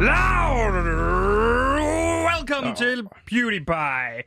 [0.00, 0.74] Loud!
[2.30, 4.22] Welcome til PewDiePie.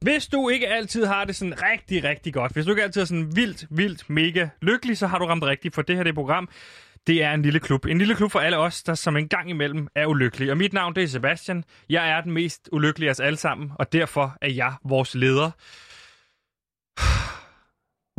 [0.00, 3.04] Hvis du ikke altid har det sådan rigtig, rigtig godt, hvis du ikke altid er
[3.04, 6.48] sådan vildt, vildt, mega lykkelig, så har du ramt rigtigt, for det her det program,
[7.06, 7.84] det er en lille klub.
[7.86, 10.50] En lille klub for alle os, der som en gang imellem er ulykkelige.
[10.50, 11.64] Og mit navn, det er Sebastian.
[11.88, 15.50] Jeg er den mest ulykkelige af os alle sammen, og derfor er jeg vores leder.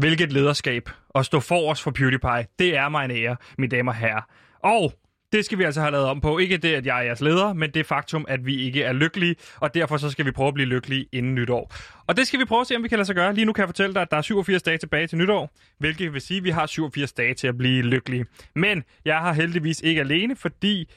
[0.01, 3.97] Hvilket lederskab at stå forrest for PewDiePie, det er mig en ære, mine damer og
[3.97, 4.21] herrer.
[4.63, 4.93] Og
[5.31, 6.37] det skal vi altså have lavet om på.
[6.37, 9.35] Ikke det, at jeg er jeres leder, men det faktum, at vi ikke er lykkelige,
[9.59, 11.73] og derfor så skal vi prøve at blive lykkelige inden nytår.
[12.07, 13.33] Og det skal vi prøve at se, om vi kan lade sig gøre.
[13.33, 15.49] Lige nu kan jeg fortælle dig, at der er 87 dage tilbage til nytår,
[15.79, 18.25] hvilket vil sige, at vi har 87 dage til at blive lykkelige.
[18.55, 20.89] Men jeg har heldigvis ikke alene, fordi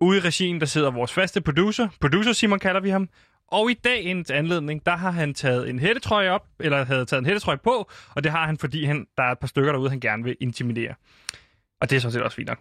[0.00, 3.08] ude i regien, der sidder vores faste producer, producer Simon kalder vi ham,
[3.52, 7.26] og i dagens anledning, der har han taget en hættetrøje op, eller havde taget en
[7.26, 10.00] hættetrøje på, og det har han, fordi han, der er et par stykker derude, han
[10.00, 10.94] gerne vil intimidere.
[11.80, 12.58] Og det er sådan set også fint nok.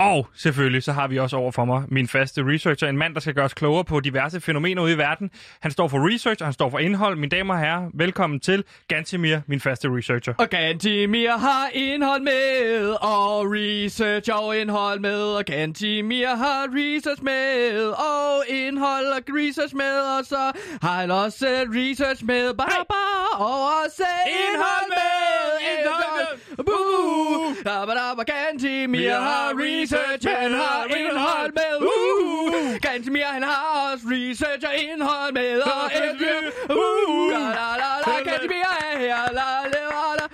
[0.00, 3.20] Og selvfølgelig så har vi også over for mig min faste researcher, en mand, der
[3.20, 5.30] skal gøre os klogere på diverse fænomener ude i verden.
[5.60, 7.16] Han står for research, og han står for indhold.
[7.16, 10.34] Mine damer og herrer, velkommen til Gantimir, min faste researcher.
[10.38, 17.80] Og Gantimir har indhold med, og research og indhold med, og Gantimir har research med,
[17.86, 20.52] og indhold og research med, og så
[20.82, 24.08] har han også research med, bare, bare, og også
[24.42, 31.52] indhold med, indhold med, boo, da, ba, da, ba, Gantimir har research, han har indhold.
[31.52, 37.68] med, uh, Gantimir, han har også research og indhold med, og indhold, uh, la, la,
[37.82, 40.26] la, la, Gantimir er her, la, la, la, la.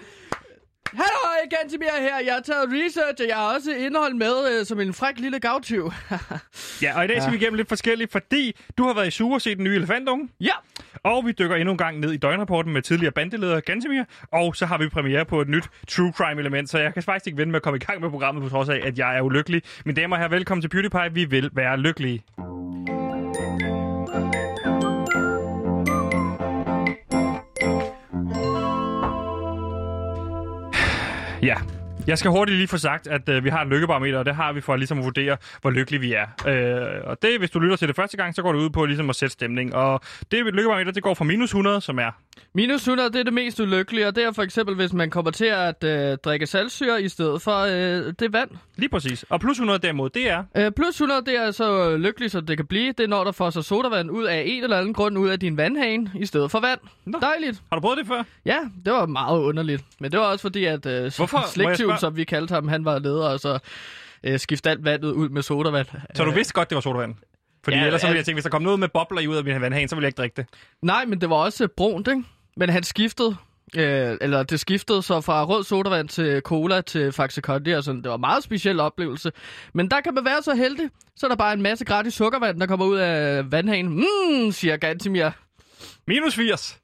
[0.92, 2.18] Hallo, Gantimir her.
[2.24, 5.40] Jeg har taget research, og jeg har også indhold med øh, som en fræk lille
[5.40, 5.92] gavtyv.
[6.82, 9.36] Ja, og i dag skal vi igennem lidt forskelligt, fordi du har været i Sure
[9.36, 10.28] og set den nye elefantunge.
[10.40, 10.52] ja,
[11.02, 14.04] og vi dykker endnu en gang ned i døgnrapporten med tidligere bandeleder Gantemir.
[14.32, 17.26] Og så har vi premiere på et nyt true crime element, så jeg kan faktisk
[17.26, 19.20] ikke vente med at komme i gang med programmet, på trods af, at jeg er
[19.20, 19.62] ulykkelig.
[19.84, 21.14] Mine damer og herrer, velkommen til PewDiePie.
[21.14, 22.22] Vi vil være lykkelige.
[31.42, 31.56] Ja,
[32.06, 34.52] jeg skal hurtigt lige få sagt, at øh, vi har et lykkebarometer, og det har
[34.52, 36.26] vi for ligesom at vurdere, hvor lykkelige vi er.
[36.46, 38.84] Øh, og det, hvis du lytter til det første gang, så går det ud på
[38.84, 39.74] ligesom at sætte stemning.
[39.74, 42.10] Og det lykkebarometer, det går fra minus 100, som er
[42.54, 45.30] minus 100, det er det mest ulykkelige, og det er for eksempel, hvis man kommer
[45.30, 48.50] til at øh, drikke saltsyre i stedet for øh, det vand.
[48.76, 49.24] lige præcis.
[49.28, 50.44] Og plus 100 derimod, det er...
[50.56, 52.88] Øh, plus 100, det er så lykkeligt, som det kan blive.
[52.88, 55.40] Det er, når der får sig sodavand ud af en eller anden grund ud af
[55.40, 56.80] din vandhane, i stedet for vand.
[57.04, 57.18] Nå.
[57.20, 57.62] Dejligt.
[57.70, 58.22] Har du prøvet det før?
[58.44, 59.84] Ja, det var meget underligt.
[60.00, 61.38] Men det var også fordi, at øh, Hvorfor?
[61.98, 62.12] Spørge?
[62.12, 63.58] som vi kaldte ham, han var leder, og så
[64.24, 65.86] øh, skiftede alt vandet ud med sodavand.
[66.14, 67.14] Så du vidste godt, det var sodavand?
[67.64, 69.36] Fordi Ja, ellers så ville jeg tænke, hvis der kom noget med bobler i ud
[69.36, 70.46] af min vandhane, så ville jeg ikke drikke det.
[70.82, 72.22] Nej, men det var også brunt, ikke?
[72.56, 73.36] Men han skiftede,
[73.76, 78.02] øh, eller det skiftede så fra rød sodavand til cola til Faxe Kondi, og sådan.
[78.02, 79.32] Det var en meget speciel oplevelse.
[79.74, 82.60] Men der kan man være så heldig, så er der bare en masse gratis sukkervand,
[82.60, 83.92] der kommer ud af vandhanen.
[83.92, 85.30] Mmm, siger Gantimir.
[86.06, 86.78] Minus 80.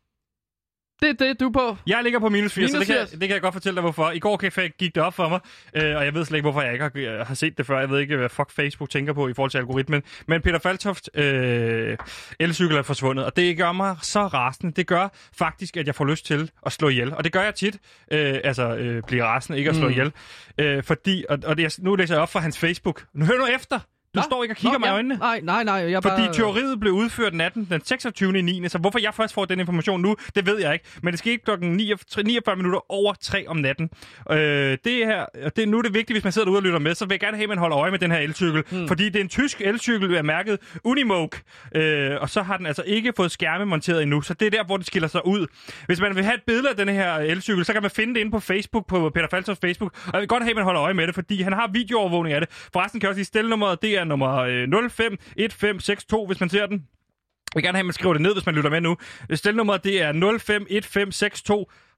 [1.01, 1.77] Det er det, du er på.
[1.87, 3.11] Jeg ligger på minus 80, Minus så det kan, 80.
[3.11, 4.11] det kan jeg godt fortælle dig, hvorfor.
[4.11, 4.37] I går
[4.79, 5.41] gik det op for mig,
[5.75, 7.79] øh, og jeg ved slet ikke, hvorfor jeg ikke har, øh, har set det før.
[7.81, 10.03] Jeg ved ikke, hvad fuck Facebook tænker på i forhold til algoritmen.
[10.27, 11.97] Men Peter Faltoft øh,
[12.41, 14.73] elcykel er forsvundet, og det gør mig så rasende.
[14.73, 17.15] Det gør faktisk, at jeg får lyst til at slå ihjel.
[17.15, 17.79] Og det gør jeg tit,
[18.13, 19.93] øh, altså øh, blive rasende, ikke at slå Mm.
[19.93, 20.13] ihjel.
[20.59, 23.05] Øh, fordi, og, og det, nu læser jeg op fra hans Facebook.
[23.15, 23.79] Nu hør nu efter.
[24.15, 24.95] Du Nå, står ikke og kigger Nå, mig i ja.
[24.95, 25.17] øjnene.
[25.19, 25.75] Nej, nej, nej.
[25.75, 26.35] Jeg Fordi bare...
[26.35, 28.43] teoriet blev udført natten den 26.
[28.43, 28.69] 9.
[28.69, 30.85] Så hvorfor jeg først får den information nu, det ved jeg ikke.
[31.03, 33.91] Men det skete klokken 49 49 minutter over 3 om natten.
[34.31, 34.37] Øh,
[34.85, 35.27] det her,
[35.57, 37.21] det, nu er det vigtigt, hvis man sidder derude og lytter med, så vil jeg
[37.21, 38.65] gerne have, at man holder øje med den her elcykel.
[38.71, 38.89] Hmm.
[38.89, 41.41] Fordi det er en tysk elcykel, er mærket Unimoke.
[41.75, 44.21] Øh, og så har den altså ikke fået skærme monteret endnu.
[44.23, 45.47] Så det er der, hvor det skiller sig ud.
[45.87, 48.21] Hvis man vil have et billede af den her elcykel, så kan man finde det
[48.21, 49.93] inde på Facebook, på Peter Falters Facebook.
[50.07, 52.35] Og jeg vil godt have, at man holder øje med det, fordi han har videoovervågning
[52.35, 52.51] af det.
[52.73, 53.83] Forresten kan jeg også lige stille nummeret.
[53.83, 56.75] Det er nummer øh, 051562, hvis man ser den.
[56.77, 58.97] Jeg vil gerne have, at man skriver det ned, hvis man lytter med nu.
[59.35, 61.43] Stelnummeret, det er 051562.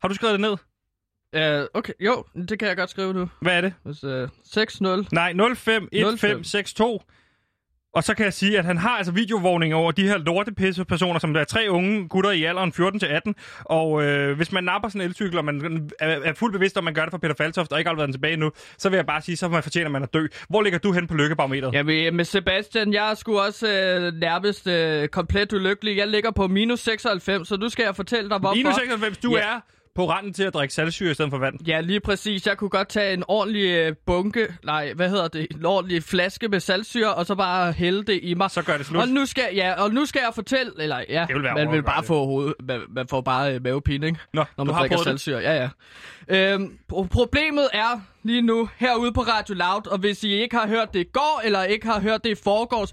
[0.02, 0.56] Har du skrevet det ned?
[1.36, 3.28] Uh, okay, jo, det kan jeg godt skrive nu.
[3.40, 3.74] Hvad er det?
[3.82, 5.08] Hvis, uh, 6-0.
[5.12, 7.02] Nej, 051562.
[7.94, 11.18] Og så kan jeg sige, at han har altså videovågning over de her lortepisse personer,
[11.18, 13.34] som der er tre unge gutter i alderen 14 til 18.
[13.64, 16.84] Og øh, hvis man napper sådan en elcykel, og man er, er fuldt bevidst om,
[16.84, 19.06] man gør det for Peter Faltoft, og ikke har været tilbage nu, så vil jeg
[19.06, 20.26] bare sige, så man fortjener man at dø.
[20.48, 21.74] Hvor ligger du hen på lykkebarometeret?
[21.74, 25.96] Ja, men med Sebastian, jeg er sgu også øh, nærmest øh, komplet ulykkelig.
[25.96, 28.54] Jeg ligger på minus 96, så nu skal jeg fortælle dig, hvorfor.
[28.56, 29.42] Minus 96, du Ja.
[29.42, 29.60] er
[29.94, 31.66] på randen til at drikke saltsyre i stedet for vand.
[31.66, 32.46] Ja, lige præcis.
[32.46, 36.48] Jeg kunne godt tage en ordentlig øh, bunke, nej, hvad hedder det, en ordentlig flaske
[36.48, 38.50] med saltsyre, og så bare hælde det i mig.
[38.50, 39.02] Så gør det slut.
[39.02, 41.72] Og nu skal, ja, og nu skal jeg fortælle, eller ja, Det vil være man
[41.72, 44.18] vil bare få hoved, man, man får bare øh, mavepine, ikke?
[44.34, 45.04] Nå, Når du man har drikker det.
[45.04, 45.38] saltsyre.
[45.38, 45.68] Ja,
[46.30, 50.66] Øhm, pro- problemet er lige nu herude på Radio Loud, og hvis I ikke har
[50.68, 52.92] hørt det i går, eller ikke har hørt det i forgårs,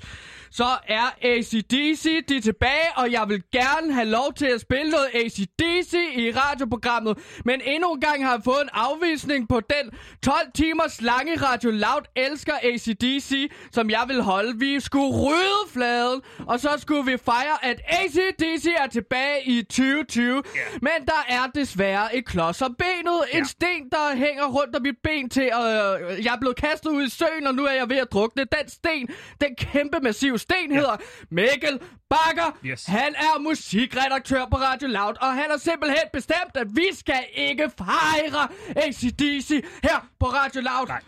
[0.52, 4.92] så er ACDC de er tilbage, og jeg vil gerne have lov til at spille
[4.92, 7.18] noget ACDC i radioprogrammet.
[7.46, 9.92] Men endnu en gang har jeg fået en afvisning på den
[10.24, 14.60] 12 timers lange Radio Loud elsker ACDC, som jeg vil holde.
[14.60, 20.26] Vi skulle rydde fladen, og så skulle vi fejre, at ACDC er tilbage i 2020.
[20.34, 20.44] Yeah.
[20.82, 23.20] Men der er desværre et klods om benet.
[23.32, 23.44] En Ja.
[23.44, 27.04] sten, der hænger rundt om mit ben til, og øh, jeg er blevet kastet ud
[27.04, 28.44] i søen, og nu er jeg ved at drukne.
[28.44, 29.10] Den sten,
[29.42, 30.98] den kæmpe massive sten, hedder
[31.32, 31.80] Mikkel
[32.10, 32.58] Bakker.
[32.66, 32.86] Yes.
[32.86, 37.72] Han er musikredaktør på Radio Loud, og han har simpelthen bestemt, at vi skal ikke
[37.78, 39.50] fejre ACDC
[39.84, 40.88] her på Radio Loud.
[40.88, 41.02] Nej.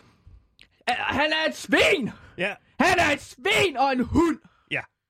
[0.88, 2.12] Han er et svin!
[2.38, 2.54] Ja.
[2.80, 4.38] Han er et svin og en hund!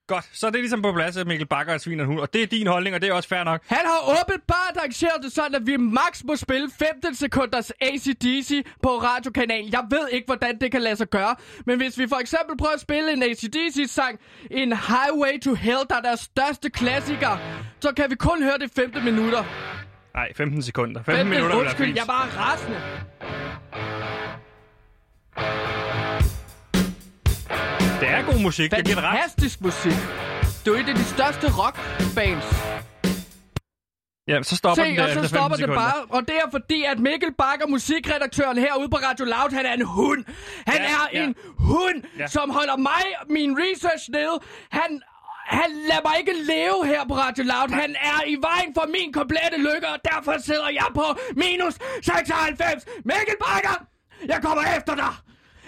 [0.09, 0.29] Godt.
[0.31, 2.19] Så er det ligesom på plads, at Mikkel Bakker er svin og hund.
[2.19, 3.61] Og det er din holdning, og det er også fair nok.
[3.67, 8.89] Han har åbenbart arrangeret det sådan, at vi max må spille 15 sekunders ACDC på
[8.89, 9.71] radiokanalen.
[9.71, 11.35] Jeg ved ikke, hvordan det kan lade sig gøre.
[11.65, 14.19] Men hvis vi for eksempel prøver at spille en ACDC-sang,
[14.51, 17.37] en Highway to Hell, der er deres største klassiker,
[17.79, 19.43] så kan vi kun høre det i 15 minutter.
[20.13, 21.03] Nej, 15 sekunder.
[21.03, 22.81] 15, 15 minutter undskyld, jeg er bare rasende.
[27.99, 29.15] Det er god musik, jeg giver det ret.
[29.19, 29.91] Fantastisk musik.
[30.61, 32.45] Det er jo et af de største rockbands.
[34.31, 35.81] Ja, så stopper Se, den og der så efter 15 stopper det sekunder.
[35.81, 35.99] bare.
[36.15, 39.85] Og det er fordi, at Mikkel Bakker, musikredaktøren herude på Radio Loud, han er en
[39.85, 40.21] hund.
[40.67, 41.23] Han Ja, er ja.
[41.23, 41.35] en
[41.71, 42.27] hund, Ja.
[42.27, 44.35] som holder mig og min research nede.
[44.79, 44.89] Han,
[45.57, 47.69] han lader mig ikke leve her på Radio Loud.
[47.83, 51.05] Han er i vejen for min komplette lykke, og derfor sidder jeg på
[51.43, 52.85] minus 96.
[53.11, 53.75] Mikkel Bakker,
[54.31, 55.13] jeg kommer efter dig.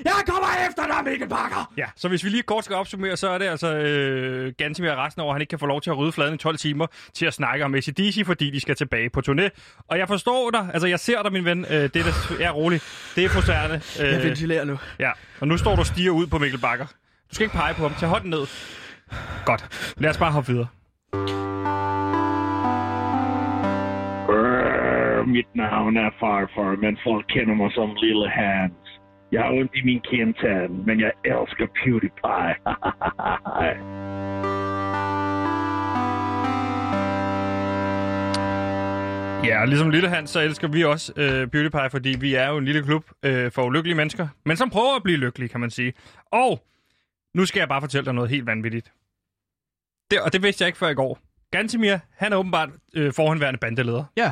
[0.06, 1.72] Jeg kommer efter dig, Mikkel Bakker.
[1.78, 5.22] Ja, så hvis vi lige kort skal opsummere, så er det altså øh, Gantemir resten
[5.22, 7.26] over, at han ikke kan få lov til at rydde fladen i 12 timer til
[7.26, 9.50] at snakke om ACDC, fordi de skal tilbage på turné.
[9.88, 11.66] Og jeg forstår dig, altså jeg ser dig, min ven.
[11.70, 13.12] Øh, det er, er roligt.
[13.16, 13.82] Det er frustrerende.
[14.00, 14.78] Jeg Øh, ventilerer nu.
[15.00, 16.86] ja, og nu står du og stiger ud på Mikkel Bakker.
[17.30, 17.94] Du skal ikke pege på ham.
[18.00, 18.46] Tag hånden ned.
[19.46, 19.94] Godt.
[19.98, 20.68] Lad os bare hoppe videre.
[24.28, 28.81] Brrr, mit navn er Farfar, men folk kender mig som Lille Hans.
[29.32, 32.56] Jeg har ondt i min kindtand, men jeg elsker PewDiePie.
[39.44, 42.58] Ja, og ligesom Lille Hans, så elsker vi også øh, PewDiePie, fordi vi er jo
[42.58, 45.70] en lille klub øh, for ulykkelige mennesker, men som prøver at blive lykkelige, kan man
[45.70, 45.94] sige.
[46.32, 46.66] Og
[47.34, 48.94] nu skal jeg bare fortælle dig noget helt vanvittigt.
[50.12, 51.20] Det, og det vidste jeg ikke før i går.
[51.52, 54.04] Gantimir, han er åbenbart øh, forhåndværende bandeleder.
[54.18, 54.32] Ja.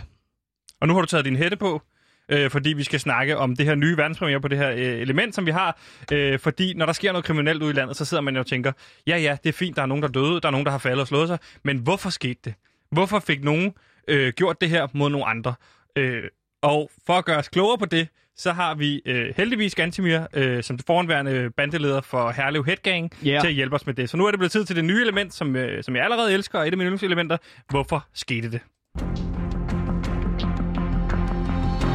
[0.81, 1.81] Og nu har du taget din hætte på,
[2.30, 5.36] øh, fordi vi skal snakke om det her nye verdenspremiere på det her øh, element,
[5.36, 5.80] som vi har.
[6.12, 8.48] Øh, fordi når der sker noget kriminelt ude i landet, så sidder man jo og
[8.48, 8.72] tænker,
[9.08, 10.72] ja ja, det er fint, der er nogen, der er døde, der er nogen, der
[10.72, 12.54] har faldet og slået sig, men hvorfor skete det?
[12.92, 13.74] Hvorfor fik nogen
[14.08, 15.54] øh, gjort det her mod nogle andre?
[15.96, 16.24] Øh,
[16.62, 20.64] og for at gøre os klogere på det, så har vi øh, heldigvis Gantimir øh,
[20.64, 23.40] som det foranværende bandeleder for Herlev Headgang Ja.
[23.42, 24.10] til at hjælpe os med det.
[24.10, 26.34] Så nu er det blevet tid til det nye element, som, øh, som jeg allerede
[26.34, 27.38] elsker, og et af mine yndlingselementer.
[27.70, 28.60] Hvorfor skete det?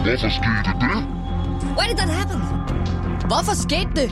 [0.05, 0.97] Hvorfor skete det?
[1.77, 2.41] Why did that happen?
[3.29, 4.11] Hvorfor skete det?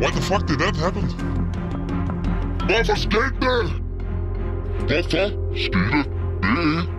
[0.00, 1.04] Why the fuck did that happen?
[2.68, 3.72] Hvorfor skete det?
[4.88, 6.02] Hvorfor skete
[6.42, 6.95] det?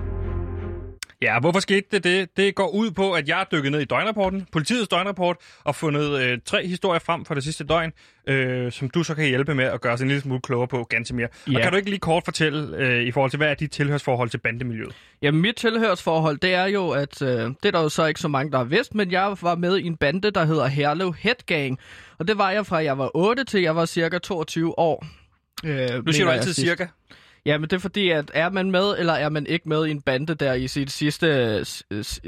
[1.22, 2.04] Ja, hvorfor skete det?
[2.04, 2.38] det?
[2.38, 6.38] Det går ud på, at jeg dykket ned i døgnrapporten, politiets døgnrapport, og fundet øh,
[6.46, 7.92] tre historier frem for det sidste døgn,
[8.28, 10.84] øh, som du så kan hjælpe med at gøre os en lille smule klogere på,
[10.90, 11.28] ganske mere.
[11.48, 11.52] Ja.
[11.52, 11.58] Ja.
[11.58, 14.30] Og kan du ikke lige kort fortælle øh, i forhold til, hvad er dit tilhørsforhold
[14.30, 14.96] til bandemiljøet?
[15.22, 18.28] Jamen, mit tilhørsforhold, det er jo, at øh, det er der jo så ikke så
[18.28, 21.78] mange, der har vidst, men jeg var med i en bande, der hedder Herlev Headgang.
[22.20, 25.06] Og det var jeg fra, jeg var 8 til jeg var cirka 22 år.
[25.66, 26.88] Øh, Nu siger du jeg altid cirka.
[27.48, 29.92] Ja, men det er fordi, at er man med, eller er man ikke med i
[29.92, 31.66] en bande der i sit sidste,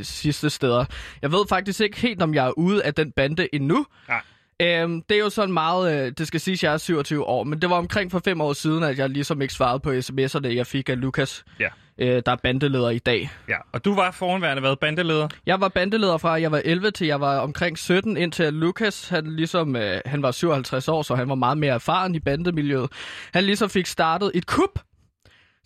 [0.03, 0.85] sidste steder?
[1.21, 3.85] Jeg ved faktisk ikke helt, om jeg er ude af den bande endnu.
[4.07, 4.21] Nej.
[4.61, 7.43] Øhm, det er jo sådan meget, øh, det skal siges, at jeg er 27 år,
[7.43, 10.47] men det var omkring for fem år siden, at jeg ligesom ikke svarede på sms'erne,
[10.55, 11.67] jeg fik af Lukas, Ja.
[11.97, 13.29] øh, der er bandeleder i dag.
[13.49, 13.55] ja.
[13.71, 14.75] Og du var foranværende hvad?
[14.75, 15.27] Bandeleder?
[15.45, 19.35] Jeg var bandeleder fra, jeg var 11 til jeg var omkring 17, indtil Lukas, han
[19.35, 22.91] ligesom, øh, han var 57 år, så han var meget mere erfaren i bandemiljøet.
[23.33, 24.79] Han ligesom fik startet et kup,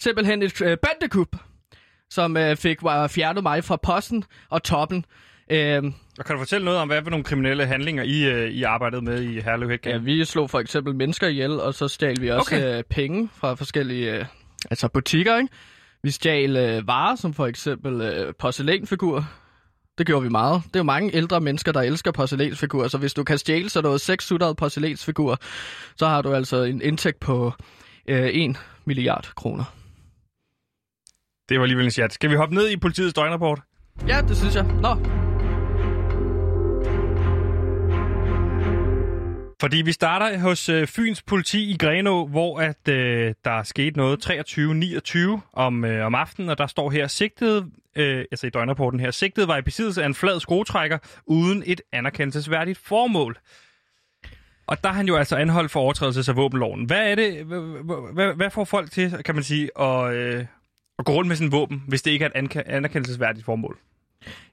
[0.03, 1.27] simpelthen et øh, bandekup,
[2.09, 5.05] som øh, fik var fjernet mig fra posten og toppen.
[5.51, 5.83] Øh,
[6.19, 9.01] Og kan du fortælle noget om, hvad for nogle kriminelle handlinger I, øh, I arbejdede
[9.01, 10.05] med i Herlev ja, Headgang?
[10.05, 12.77] vi slog for eksempel mennesker ihjel, og så stjal vi også Okay.
[12.77, 14.25] øh, penge fra forskellige øh,
[14.71, 15.49] altså butikker, ikke?
[16.03, 19.23] Vi stjal øh, varer, som for eksempel øh, porcelænfigurer.
[19.97, 20.61] Det gjorde vi meget.
[20.67, 23.85] Det er jo mange ældre mennesker, der elsker porcelænsfigurer, så hvis du kan stjæle sådan
[23.87, 25.35] noget 600 porcelænsfigurer,
[25.95, 27.53] så har du altså en indtægt på
[28.07, 29.63] øh, 1 milliard kroner.
[31.49, 32.13] Det var alligevel en chat.
[32.13, 33.59] Skal vi hoppe ned i politiets døgnrapport?
[34.07, 34.63] Ja, det synes jeg.
[34.63, 34.97] Nå,
[39.63, 43.95] Fordi vi starter hos øh, Fyns politi i Grenå, hvor at øh, der er sket
[43.95, 48.99] noget 23.29 om, øh, om aftenen, og der står her sigtet, øh, altså i døgnrapporten
[48.99, 53.37] her, sigtet var i besiddelse af en flad skruetrækker uden et anerkendelsesværdigt formål.
[54.67, 56.85] Og der er han jo altså anholdt for overtrædelse af våbenloven.
[56.85, 60.45] Hvad er det, hvad, hvad, hvad får folk til, kan man sige, at, øh,
[60.99, 63.77] at gå rundt med sådan en våben, hvis det ikke er et anka- anerkendelsesværdigt formål?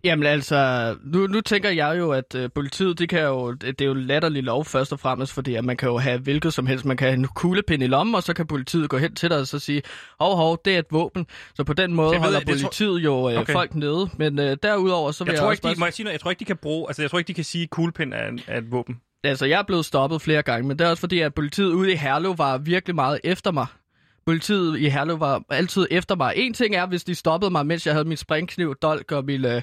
[0.05, 3.85] Jamen altså, nu, nu tænker jeg jo, at øh, politiet, det, kan jo, det er
[3.87, 6.85] jo latterlig lov først og fremmest, fordi at man kan jo have hvilket som helst.
[6.85, 9.39] Man kan have en kuglepind i lommen, og så kan politiet gå hen til dig
[9.39, 9.83] og så sige,
[10.21, 11.27] hov, hov, det er et våben.
[11.55, 13.53] Så på den måde Jeg ved, holder det tror- politiet jo øh, Okay.
[13.53, 14.09] folk nede.
[14.17, 16.13] Men øh, derudover, så vil Jeg jeg, tror, også ikke, de, må jeg, sige noget?
[16.13, 18.15] jeg tror ikke, de kan bruge, altså jeg tror ikke, de kan sige, at kuglepind
[18.15, 18.97] er, en- er et våben.
[19.25, 21.93] Altså, jeg er blevet stoppet flere gange, men det er også fordi, at politiet ude
[21.93, 23.67] i Herlev var virkelig meget efter mig.
[24.31, 26.33] Politiet i Herlev var altid efter mig.
[26.37, 29.45] En ting er, hvis de stoppede mig, mens jeg havde min springkniv, dolk og min,
[29.45, 29.63] øh,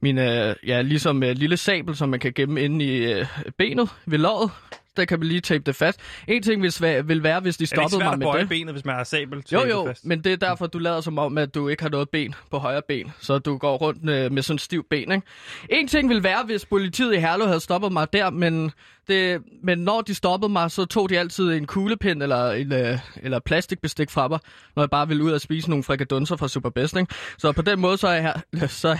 [0.00, 3.26] min øh, ja, ligesom øh, lille sabel, som man kan gemme inde i øh,
[3.58, 4.50] benet ved låret.
[4.96, 6.00] Der kan man lige tape det fast.
[6.28, 8.18] En ting vil, svæ- vil være, hvis de Er det ikke stoppede svært mig at
[8.18, 8.48] med bøje det.
[8.48, 9.42] benet, hvis man har sabel?
[9.52, 10.04] Jo, jo, fast?
[10.06, 12.58] men det er derfor, du lader som om, at du ikke har noget ben på
[12.58, 13.12] højre ben.
[13.20, 15.22] Så du går rundt øh, med sådan en stiv ben, ikke?
[15.70, 18.70] En ting vil være, hvis politiet i Herlev havde stoppet mig der, men,
[19.08, 22.98] det, men når de stoppede mig, så tog de altid en kuglepind eller, en, øh,
[23.22, 24.38] eller plastikbestik fra mig,
[24.76, 27.14] når jeg bare ville ud og spise nogle frikadunser fra Superbest, ikke?
[27.38, 28.98] Så på den måde, så er her, så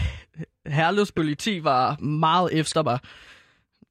[0.67, 2.99] Herlevs politi var meget efter mig.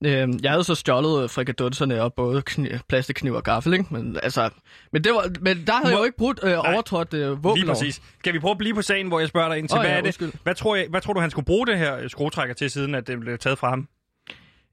[0.05, 3.85] Øhm, jeg havde så stjålet øh, frikadunserne og både kni- plastikkniv og gaffel, ikke?
[3.89, 4.49] Men, altså,
[4.93, 7.29] men, det var, men der havde Må- jeg jo ikke brudt øh, overtrådt øh, Lige
[7.29, 7.67] våbenloven.
[7.79, 8.01] præcis.
[8.19, 9.89] Skal vi prøve at blive på sagen, hvor jeg spørger dig ind til, Åh, hvad
[9.89, 10.07] ja, er det?
[10.07, 10.31] undskyld.
[10.43, 12.95] Hvad tror, jeg, hvad tror du, han skulle bruge det her øh, skruetrækker til, siden
[12.95, 13.87] at det blev taget fra ham?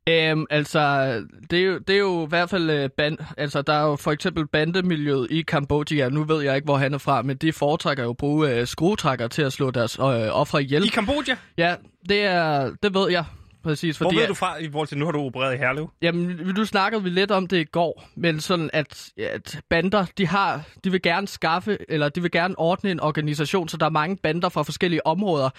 [0.09, 1.13] Øhm, altså,
[1.51, 3.97] det er, jo, det er jo i hvert fald, øh, band, altså der er jo
[3.97, 7.53] for eksempel bandemiljøet i Kambodja, nu ved jeg ikke, hvor han er fra, men de
[7.53, 10.05] foretrækker jo at bruge øh, skruetrækker til at slå deres øh,
[10.41, 10.85] ofre ihjel.
[10.85, 11.37] I Kambodja?
[11.59, 11.75] Ja,
[12.09, 13.25] det, er, det ved jeg
[13.63, 13.99] præcis.
[13.99, 15.91] Hvor Fordi, ved du fra, i forhold til, nu har du opereret i Herlev?
[16.03, 20.27] Jamen, nu snakkede vi lidt om det i går, men sådan at, at bander, de
[20.27, 23.91] har, de vil gerne skaffe, eller de vil gerne ordne en organisation, så der er
[23.91, 25.51] mange bander fra forskellige områder,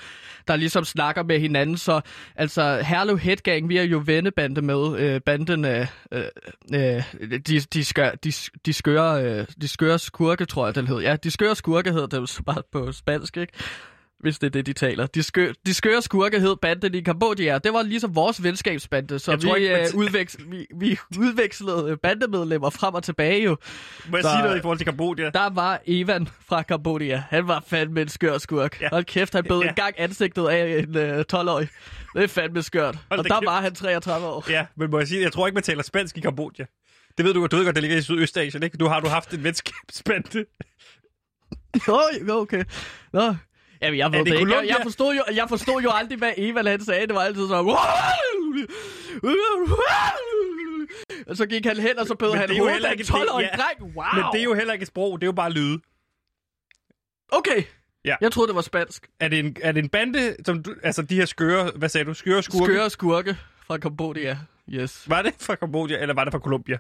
[0.48, 1.78] der ligesom snakker med hinanden.
[1.78, 2.02] Så
[2.36, 5.88] altså, Herlev Headgang, vi er jo vennebande med øh, banden, øh,
[6.74, 7.04] øh,
[7.48, 8.32] de, de, skør, de,
[8.66, 11.00] de, skøre, øh, de skøre skurke, tror jeg, den hed.
[11.00, 13.54] Ja, de skøre skurke hedder det jo bare på spansk, ikke?
[14.20, 15.06] Hvis det er det, de taler.
[15.08, 17.58] De, skø, de skøre skurke hed banden i Kambodja.
[17.64, 20.98] Det var ligesom vores venskabsbande, så Jeg vi, tror ikke, øh, man- udveks, vi, vi
[21.20, 23.58] udvekslede bandemedlemmer frem og tilbage jo.
[24.10, 25.30] Må jeg Så- sige noget i forhold til Kambodja?
[25.30, 27.24] Der var Evan fra Kambodja.
[27.30, 28.82] Han var fandme en skør skurk.
[28.82, 28.90] Ja.
[28.92, 29.64] Hold kæft, han bød Ja.
[29.66, 29.70] ja.
[29.70, 31.68] en gang ansigtet af en øh, 12-årig.
[32.16, 32.96] Det er fandme skørt.
[33.10, 33.46] Hold og der kæft.
[33.46, 34.46] var han 33 år.
[34.50, 36.66] Ja, men må jeg sige, jeg tror ikke, man taler spansk i Kambodja.
[37.18, 38.78] Det ved du, du ved godt, det ligger i Sydøstasien, ikke?
[38.78, 40.46] Du har du haft en venskabsbande.
[41.88, 42.00] Jo,
[42.30, 42.64] okay.
[43.14, 43.36] Nå.
[43.82, 44.56] Jamen, jeg ved det det, ikke.
[44.56, 47.08] Jeg, jeg, forstod jo, jeg forstod jo aldrig, hvad Evan han sagde.
[47.08, 47.66] Det var altid sådan...
[51.28, 53.50] Og så gik han hen, og så bød han hovedet af en ikke- det- 12-årig
[53.54, 53.58] ja.
[53.64, 53.82] dreng.
[53.96, 54.06] Wow.
[54.16, 55.80] Men det er jo heller ikke et sprog, det er jo bare lyde.
[57.32, 57.64] Okay.
[58.06, 58.16] Ja.
[58.22, 59.08] Jeg troede, det var spansk.
[59.20, 62.06] Er det en, er det en bande, som du, altså de her skøre, hvad sagde
[62.06, 62.66] du, skøre skurke?
[62.66, 64.38] Skøre skurke fra Kambodja.
[64.70, 65.10] Yes.
[65.10, 66.78] Var det fra Kambodja, eller var det fra Colombia?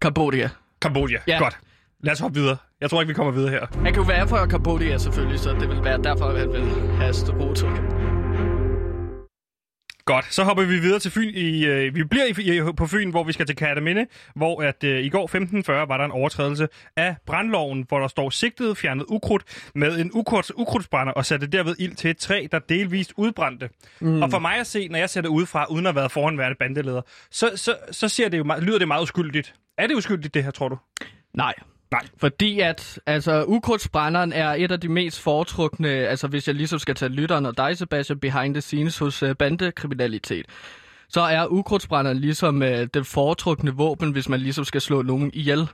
[0.00, 0.50] Kambodja.
[0.82, 1.38] Kambodja, Ja.
[1.38, 1.58] godt.
[2.02, 2.56] Lad os hoppe videre.
[2.80, 3.66] Jeg tror ikke, vi kommer videre her.
[3.74, 7.14] Han kan jo være fra Kambodja selvfølgelig, så det vil være derfor, han vil have
[7.14, 7.80] strotryk.
[10.04, 11.34] Godt, så hopper vi videre til Fyn.
[11.34, 14.84] I, øh, vi bliver i, i, på Fyn, hvor vi skal til Kataminde, hvor at,
[14.84, 19.04] øh, i går 15.40 var der en overtrædelse af brandloven, hvor der står sigtet fjernet
[19.08, 23.68] ukrudt med en ukrudt, ukrudtsbrænder og satte derved ild til et træ, der delvist udbrændte.
[24.00, 24.22] Mm.
[24.22, 26.56] Og for mig at se, når jeg ser det udefra, uden at have været foranværende
[26.58, 29.54] bandeleder, så, så, så ser det jo, lyder det meget uskyldigt.
[29.78, 30.78] Er det uskyldigt, det her, tror du?
[31.34, 31.54] Nej.
[31.90, 32.06] Nej.
[32.16, 36.94] Fordi at altså, ukrudtsbrænderen er et af de mest foretrukne, altså hvis jeg ligesom skal
[36.94, 40.46] tage lytteren og dig, Sebastian, behind the scenes hos uh, bandekriminalitet,
[41.08, 45.68] så er ukrudtsbrænderen ligesom uh, den foretrukne våben, hvis man ligesom skal slå nogen ihjel.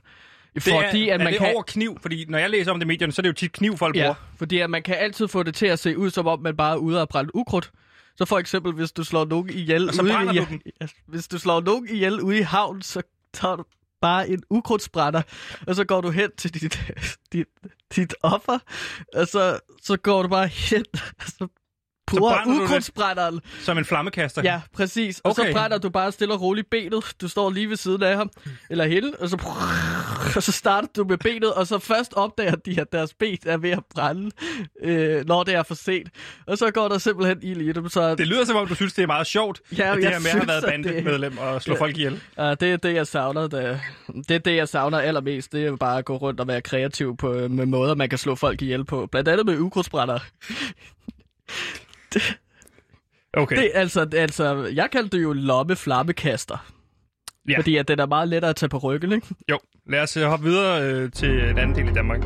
[0.55, 1.53] Det Fordi er, at er man det kan...
[1.53, 1.97] over kniv?
[2.01, 3.95] Fordi når jeg læser om det i medierne, så er det jo tit kniv, folk
[3.95, 4.15] Ja, bruger.
[4.37, 6.73] fordi at man kan altid få det til at se ud, som om man bare
[6.73, 7.71] er ude og brænde ukrudt.
[8.15, 10.45] Så for eksempel, hvis du slår nogen ihjel Og så ude i, du
[11.11, 13.01] hvis du slår nogen ihjel ude i havn, så
[13.33, 13.63] tager du
[14.01, 15.21] bare en ukrudtsbrænder,
[15.67, 16.93] og så går du hen til dit,
[17.33, 17.47] dit,
[17.95, 18.59] dit offer,
[19.13, 20.85] og så, så går du bare hen,
[21.19, 21.47] og så
[22.07, 23.39] bruger ukrudtsbrænderen.
[23.59, 24.41] Som en flammekaster.
[24.43, 25.19] Ja, præcis.
[25.19, 25.47] Og Okay.
[25.47, 27.03] så brænder du bare stille og roligt benet.
[27.21, 28.29] Du står lige ved siden af ham,
[28.69, 29.37] eller hende, og så,
[30.35, 33.57] og så starter du med benet, og så først opdager de, at deres ben er
[33.57, 34.31] ved at brænde,
[34.83, 36.09] øh, når det er for sent.
[36.47, 37.89] Og så går der simpelthen ild i dem.
[37.89, 40.19] Så Det lyder som om, du synes, det er meget sjovt, Ja, at det her
[40.19, 41.79] med at have været at det- bandemedlem og slå Ja.
[41.81, 42.21] folk ihjel.
[42.37, 43.47] Ja, det er det, jeg savner.
[43.47, 43.79] Det,
[44.27, 45.51] det er det, jeg savner allermest.
[45.51, 48.35] Det er bare at gå rundt og være kreativ på, med måder, man kan slå
[48.35, 49.05] folk ihjel på.
[49.11, 50.19] Blandt andet med ukrudtsbrænder.
[53.33, 56.57] Okay, Det, altså, altså, jeg kaldte det jo lomme flammekaster.
[57.47, 57.51] Ja.
[57.51, 57.57] Ja.
[57.57, 59.27] Fordi at den er meget lettere at tage på ryggen, ikke?
[59.51, 59.59] jo.
[59.89, 62.21] Lad os øh, hoppe videre øh, til en anden del i Danmark.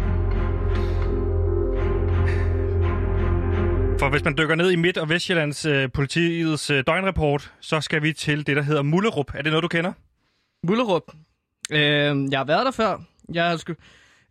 [4.00, 8.04] For hvis man dykker ned i Midt- og Vestjyllands øh, politiets øh, døgnrapport, så skal
[8.04, 9.36] vi til det, der hedder Mullerup.
[9.36, 9.94] Er det noget, du kender?
[10.68, 11.04] Mullerup.
[11.72, 11.80] Øh,
[12.32, 13.02] jeg har været der før.
[13.34, 13.74] Jeg har sgu...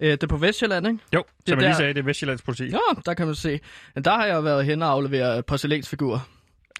[0.02, 0.98] Øh, det er på Vestjylland, ikke?
[1.14, 2.64] Jo, som jeg der- lige sagde, det er Vestjyllands politi.
[2.66, 3.60] Ja, der kan man se.
[3.94, 6.18] Men der har jeg været hen og afleveret porcelænsfigurer.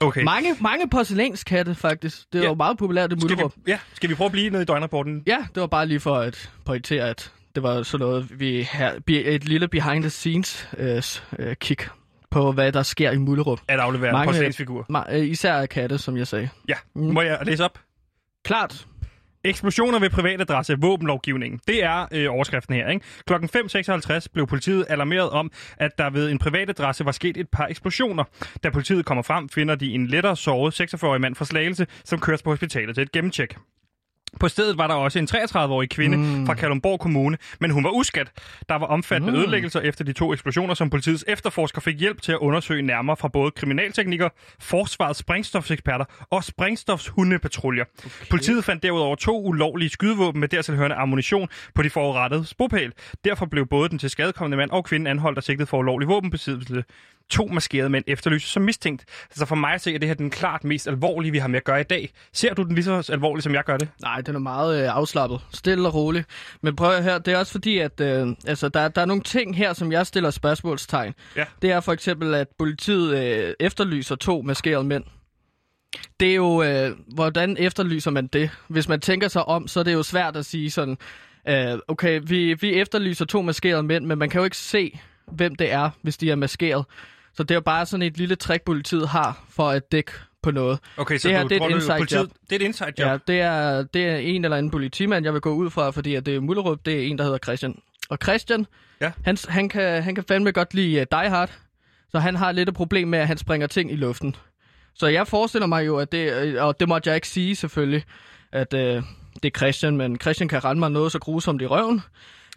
[0.00, 0.22] Okay.
[0.22, 2.18] Mange, mange porcelænskatte, faktisk.
[2.32, 2.48] Det er Ja.
[2.48, 3.52] jo meget populært i Skal Mullerup.
[3.56, 5.22] vi, ja, skal vi prøve at blive nede i døgnrapporten?
[5.26, 8.68] Ja, det var bare lige for at pointere, at det var sådan noget, vi
[9.06, 11.02] be- et lille behind the scenes øh,
[11.38, 11.76] øh, kig
[12.30, 13.60] på, hvad der sker i Mullerup.
[13.68, 14.86] At aflevere Mange- en porcelænsfigur.
[14.92, 16.48] Ma- øh, især katte, som jeg sagde.
[16.68, 17.78] Ja, må jeg læse op?
[18.44, 18.86] Klart.
[19.44, 21.61] Eksplosioner ved privatadresse, våbenlovgivningen.
[21.68, 22.88] Det er øh, overskriften her.
[22.88, 23.04] Ikke?
[23.26, 27.66] Klokken 5.56 blev politiet alarmeret om, at der ved en privatadresse var sket et par
[27.66, 28.25] eksplosioner.
[28.62, 32.42] Da politiet kommer frem, finder de en lettere såret 46-årig mand fra Slagelse, som køres
[32.42, 33.56] på hospitalet til et gennemtjek.
[34.40, 36.46] På stedet var der også en 33-årig kvinde mm.
[36.46, 38.32] fra Kalundborg Kommune, men hun var uskat.
[38.68, 39.38] Der var omfattende mm.
[39.38, 43.28] ødelæggelser efter de to eksplosioner, som politiets efterforsker fik hjælp til at undersøge nærmere fra
[43.28, 47.84] både kriminalteknikere, forsvarets sprængstofseksperter og sprængstofshundepatruljer.
[47.99, 48.08] Okay.
[48.30, 52.92] Politiet fandt derudover to ulovlige skydevåben med dertil hørende ammunition på de forurettede bopæl.
[53.25, 56.84] Derfor blev både den til skadekommende mand og kvinden anholdt og sigtet for ulovlig våbenbesiddelse.
[57.30, 59.04] To maskerede mænd efterlyses som mistænkt.
[59.30, 61.49] Så for mig at se, at det her er den klart mest alvorlige, vi har
[61.49, 62.10] med at gøre i dag.
[62.32, 63.88] Ser du den lige så alvorlig, som jeg gør det?
[64.02, 65.40] Nej, den er meget øh, afslappet.
[65.54, 66.25] Stille og rolig.
[66.62, 69.22] Men prøv at høre, det er også fordi, at øh, altså, der, der er nogle
[69.22, 71.14] ting her, som jeg stiller spørgsmålstegn.
[71.37, 71.44] Ja.
[71.62, 75.04] Det er for eksempel, at politiet øh, efterlyser to maskerede mænd.
[76.20, 78.50] Det er jo, øh, hvordan efterlyser man det?
[78.68, 80.99] Hvis man tænker sig om, så er det jo svært at sige sådan,
[81.49, 85.00] øh, okay, vi, vi efterlyser to maskerede mænd, men man kan jo ikke se,
[85.32, 86.84] hvem det er, hvis de er maskeret.
[87.34, 90.50] Så det er jo bare sådan et lille trick, politiet har for at dække på
[90.50, 90.78] noget.
[90.96, 92.28] Okay, så Det her, du det er et inside politiet, job.
[92.50, 93.06] Det er et inside job.
[93.28, 96.14] Ja, det er, det er en eller anden politimand, jeg vil gå ud fra, fordi
[96.14, 97.78] at det er Mullerup, det er en, der hedder Christian.
[98.10, 98.66] Og Christian,
[99.00, 99.12] Ja.
[99.25, 101.50] han, han, kan, han kan fandme godt lide uh, Die Hard,
[102.10, 104.36] så han har lidt et problem med, at han springer ting i luften.
[104.95, 108.02] Så jeg forestiller mig jo, at det, øh, og det måtte jeg ikke sige selvfølgelig,
[108.52, 109.04] at uh, det
[109.45, 112.02] er Christian, men Christian kan rende mig noget så grusomt i røven.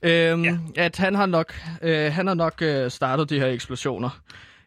[0.04, 0.58] Øhm, ja.
[0.76, 4.20] At han har nok, øh, han har nok øh, startet de her eksplosioner.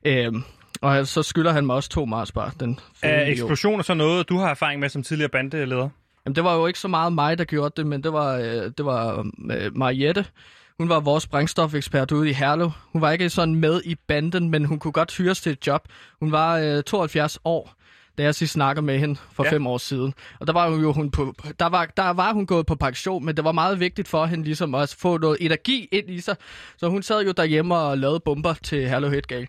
[0.06, 0.42] Øhm,
[0.82, 2.54] og så skylder han mig også to Marsbar.
[2.60, 5.88] Den Er eksplosioner så noget, du har erfaring med som tidligere bandeleder?
[6.26, 8.44] Jamen, det var jo ikke så meget mig, der gjorde det, men det var, øh,
[8.78, 10.24] det var øh, Mariette.
[10.78, 12.70] Hun var vores brændstofekspert ude i Herlev.
[12.92, 15.88] Hun var ikke sådan med i banden, men hun kunne godt hyres til et job.
[16.20, 17.72] Hun var øh, 72 år,
[18.18, 19.52] da jeg sidst snakker med hende for Ja.
[19.52, 20.14] fem år siden.
[20.40, 23.24] Og der var hun jo hun på, der var, der var hun gået på pension,
[23.24, 26.36] men det var meget vigtigt for hende ligesom at få noget energi ind i sig.
[26.76, 29.48] Så hun sad jo derhjemme og lavede bomber til Herlev Headgang.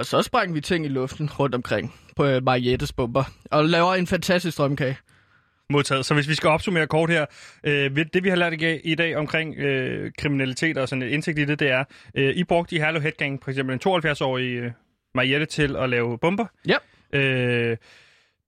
[0.00, 3.24] Og så sprang vi ting i luften rundt omkring på øh, Mariettes bomber.
[3.50, 4.98] Og laver en fantastisk strømkage.
[5.70, 6.06] Modtaget.
[6.06, 7.26] Så hvis vi skal opsummere kort her,
[7.64, 11.08] øh, det vi har lært i dag- i dag omkring øh, kriminalitet og sådan et
[11.08, 11.84] indsigt i det, det er,
[12.14, 14.70] øh, I brugte i Herlev Headgang for eksempel en 72-årig øh,
[15.14, 16.46] Mariette til at lave bomber.
[16.68, 16.76] Ja.
[17.18, 17.76] Øh,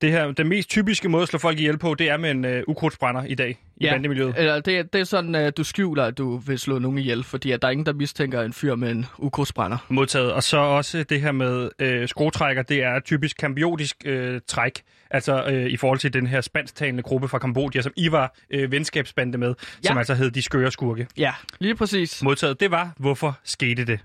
[0.03, 2.45] det her, den mest typiske måde at slå folk ihjel på, det er med en
[2.45, 3.93] øh, ukrudtsbrænder i dag i Ja.
[3.93, 4.35] bandemiljøet.
[4.37, 7.51] Eller det, det er sådan, at du skjuler, at du vil slå nogen ihjel, fordi
[7.53, 9.79] at der er ingen, der mistænker en fyr med en ukrudtsbrænder.
[9.89, 10.33] Modtaget.
[10.33, 15.45] Og så også det her med øh, skruetrækker, det er typisk kambiotisk øh, træk, altså
[15.47, 19.39] øh, i forhold til den her spansktalende gruppe fra Kambodja, som I var øh, venskabsbande
[19.39, 19.89] med, ja.
[19.89, 21.07] som altså hed De Skøre Skurke.
[21.17, 22.23] Ja, lige præcis.
[22.23, 24.01] Modtaget, det var, hvorfor skete det?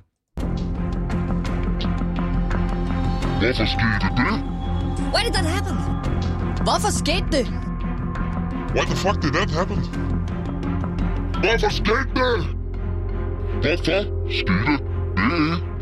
[3.39, 4.56] Hvorfor skete det?
[5.11, 5.75] Why did that happen?
[6.63, 7.45] Hvorfor skete det?
[8.75, 9.79] Why the fuck did that happen?
[11.41, 12.45] Hvorfor skete det?
[13.61, 14.77] Hvorfor skete
[15.15, 15.76] det?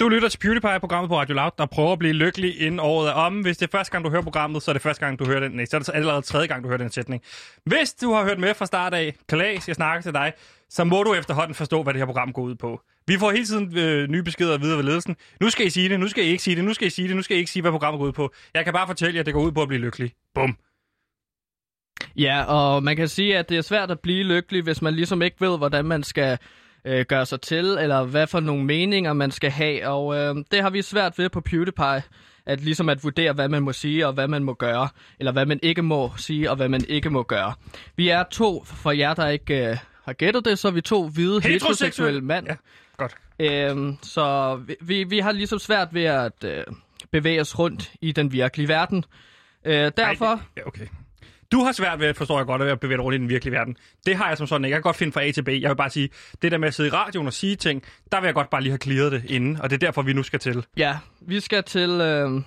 [0.00, 3.08] Du lytter til PewDiePie, programmet på Radio Loud, der prøver at blive lykkelig inden året
[3.08, 3.40] er om.
[3.40, 5.40] Hvis det er første gang, du hører programmet, så er det første gang, du hører
[5.40, 5.52] den.
[5.52, 7.22] Nej, så er det allerede tredje gang, du hører den sætning.
[7.64, 10.32] Hvis du har hørt med fra start af, Klaas, jeg snakker til dig,
[10.70, 12.80] så må du efterhånden forstå, hvad det her program går ud på.
[13.06, 15.16] Vi får hele tiden øh, nye beskeder videre ved ledelsen.
[15.40, 17.08] Nu skal I sige det, nu skal I ikke sige det, nu skal I sige
[17.08, 18.32] det, nu skal I ikke sige, hvad programmet går ud på.
[18.54, 20.12] Jeg kan bare fortælle jer, at det går ud på at blive lykkelig.
[20.34, 20.56] Bum.
[22.16, 25.22] Ja, og man kan sige, at det er svært at blive lykkelig, hvis man ligesom
[25.22, 26.38] ikke ved, hvordan man skal
[26.86, 29.88] øh, gøre sig til, eller hvad for nogle meninger man skal have.
[29.88, 32.02] Og øh, det har vi svært ved på PewDiePie,
[32.46, 35.46] at ligesom at vurdere, hvad man må sige og hvad man må gøre, eller hvad
[35.46, 37.54] man ikke må sige og hvad man ikke må gøre.
[37.96, 41.08] Vi er to, for jer der ikke øh, har gættet det, så er vi to
[41.08, 42.46] hvide heteroseksuelle mænd.
[42.46, 42.54] Ja,
[42.96, 43.14] godt.
[43.38, 46.64] Øhm, så vi- vi, har ligesom svært ved at øh,
[47.12, 49.04] bevæge os rundt i den virkelige verden.
[49.64, 50.26] Øh, derfor...
[50.26, 50.86] Ej, ja, okay.
[51.56, 53.76] Du har svært ved, forstår jeg godt, at bevæge dig rundt i den virkelige verden.
[54.06, 54.74] Det har jeg som sådan ikke.
[54.74, 55.48] Jeg kan godt finde fra A til B.
[55.48, 56.08] Jeg vil bare sige,
[56.42, 58.62] det der med at sidde i radioen og sige ting, der vil jeg godt bare
[58.62, 60.64] lige have clearet det inden, og det er derfor, vi nu skal til.
[60.76, 62.42] Ja, vi skal til øh,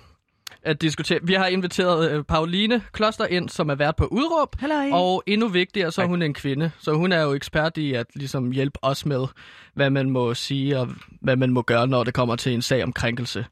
[0.62, 1.18] at diskutere.
[1.22, 4.56] Vi har inviteret øh, Pauline Kloster ind, som er vært på udråb.
[4.60, 4.90] Halløj.
[4.92, 6.70] Og endnu vigtigere, så er hun en kvinde.
[6.80, 9.26] Så hun er jo ekspert i at ligesom hjælpe os med,
[9.74, 10.88] hvad man må sige og
[11.20, 13.46] hvad man må gøre, når det kommer til en sag om krænkelse.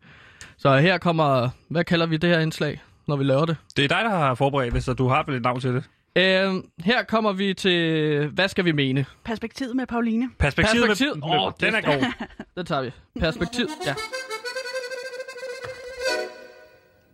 [0.58, 3.56] Så her kommer, hvad kalder vi det her indslag, når vi laver det?
[3.76, 5.84] Det er dig, der har forberedt det, så du har vel et navn til det.
[6.16, 9.04] Øh, her kommer vi til, hvad skal vi mene?
[9.24, 10.30] Perspektivet med Pauline.
[10.38, 12.12] Perspektivet, Perspektiv- Med, Åh, den er det- god.
[12.56, 12.90] Den tager vi.
[13.20, 13.94] Perspektiv, ja.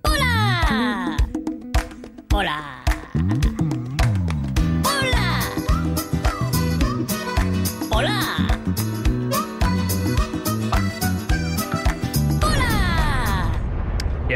[0.05, 1.17] Hola!
[2.33, 2.74] Hola!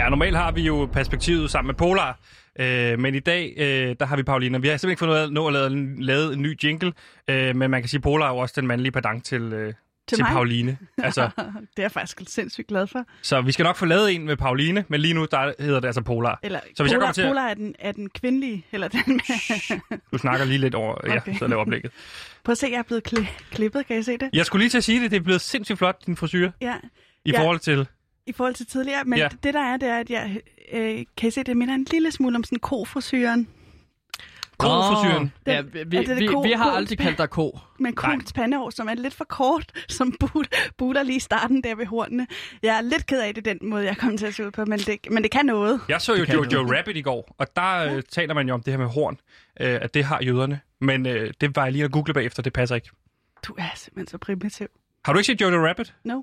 [0.09, 2.19] Ja, normalt har vi jo perspektivet sammen med Polar.
[2.61, 4.59] Øh, men i dag, øh, der har vi Paulina.
[4.59, 6.93] Vi har simpelthen ikke fundet ud af nå at lave, lavet en ny jingle.
[7.31, 9.67] Øh, men man kan sige, Polar er jo også den mandlige padang til, øh,
[10.09, 10.33] til, til mig?
[10.33, 10.79] Pauline.
[11.05, 13.05] Altså, det er jeg faktisk sindssygt glad for.
[13.23, 15.87] så vi skal nok få lavet en med Pauline, men lige nu der hedder det
[15.89, 16.39] altså Polar.
[16.43, 18.89] Eller Så hvis jeg Polar, kommer til at- Polar er, den, er den kvindelige, eller
[18.89, 20.01] den med...
[20.13, 21.35] Du snakker lige lidt over, ja, Okay.
[21.39, 21.93] så laver oplægget.
[22.45, 24.31] Prøv at se, jeg er blevet kli- klippet, kan I se det?
[24.33, 26.75] Jeg skulle lige til at sige det, det er blevet sindssygt flot, din frisyr, Ja,
[27.25, 27.41] i Ja.
[27.41, 27.87] forhold til...
[28.29, 29.05] i forhold til tidligere.
[29.05, 29.23] Men Ja.
[29.25, 29.29] ja.
[29.43, 30.41] det der er, det er, at jeg...
[30.73, 33.49] Øh, kan I se, det minder en lille smule om sådan kofrisyren.
[34.59, 35.33] Kofrisyren.
[35.47, 37.31] Ja, Den- vi, vi, er det det vi, ko- vi har ko- aldrig kaldt dig
[37.31, 37.59] ko.
[37.79, 40.15] med kuls pandehår, som er lidt for kort, som
[40.77, 42.27] buler lige i starten der ved hornene.
[42.63, 44.65] Jeg er lidt ked af det, den måde, jeg kom til at se ud på,
[44.65, 45.81] men det, men det kan noget.
[45.89, 46.79] Jeg så jo kan Jojo noget.
[46.79, 49.19] Rabbit i går, og der øh, taler man jo om det her med horn,
[49.61, 50.61] øh, at det har jøderne.
[50.81, 52.89] Men øh, det var jeg lige at google bagefter, det passer ikke.
[53.43, 54.67] Du er simpelthen så primitiv.
[55.05, 55.95] Har du ikke set Jojo Rabbit?
[56.05, 56.23] No.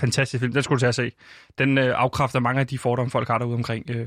[0.00, 1.12] Fantastisk film, den skulle du tage at se.
[1.58, 4.06] Den øh, afkræfter mange af de fordomme, folk har derude omkring øh,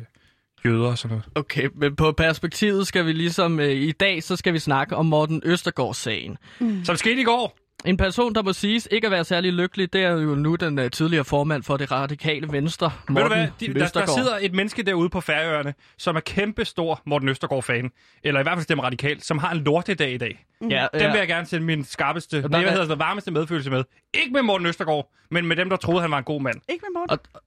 [0.65, 1.26] jøder og sådan noget.
[1.36, 3.60] Okay, men på perspektivet skal vi ligesom...
[3.60, 6.38] Øh, I dag, så skal vi snakke om Morten Østergaard-sagen.
[6.84, 7.58] Så det skete i går.
[7.88, 10.80] En person, der må siges ikke at være særlig lykkelig, det er jo nu den
[10.80, 13.47] uh, tidligere formand for det radikale venstre, Ved Morten du hvad?
[13.60, 17.91] De, der, der sidder et menneske derude på Færøerne, som er kæmpe stor Morten Østergaard-fan.
[18.23, 20.45] Eller i hvert fald stemmer radikalt, som har en lortedag i dag.
[20.62, 21.12] Ja, Den ja.
[21.12, 23.84] vil jeg gerne sende min skarpeste, der nej, hvad er- hedder det, varmeste medfølelse med.
[24.13, 26.56] Ikke med Morten Østergaard, men med dem, der troede, han var en god mand.
[26.69, 27.19] Ikke med Morten.
[27.36, 27.41] Og-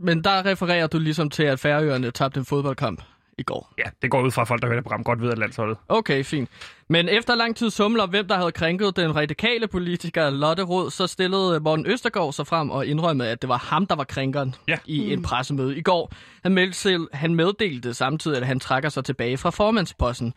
[0.00, 3.02] Men der refererer du ligesom til, at Færøerne tabte en fodboldkamp
[3.38, 3.72] i går.
[3.78, 5.76] Ja, det går ud fra, at folk, der hører det program, godt ved, at landsholdet.
[5.88, 6.48] Okay, fint.
[6.88, 11.06] Men efter lang tid sumler hvem der havde krænket den radikale politiker Lotte Rod, så
[11.06, 14.78] stillede Morten Østergaard sig frem og indrømmede, at det var ham, der var krænkeren Ja.
[14.86, 16.12] i en pressemøde i går.
[16.42, 20.34] Han, meldte, selv- han meddelte samtidig, at han trækker sig tilbage fra formandsposten.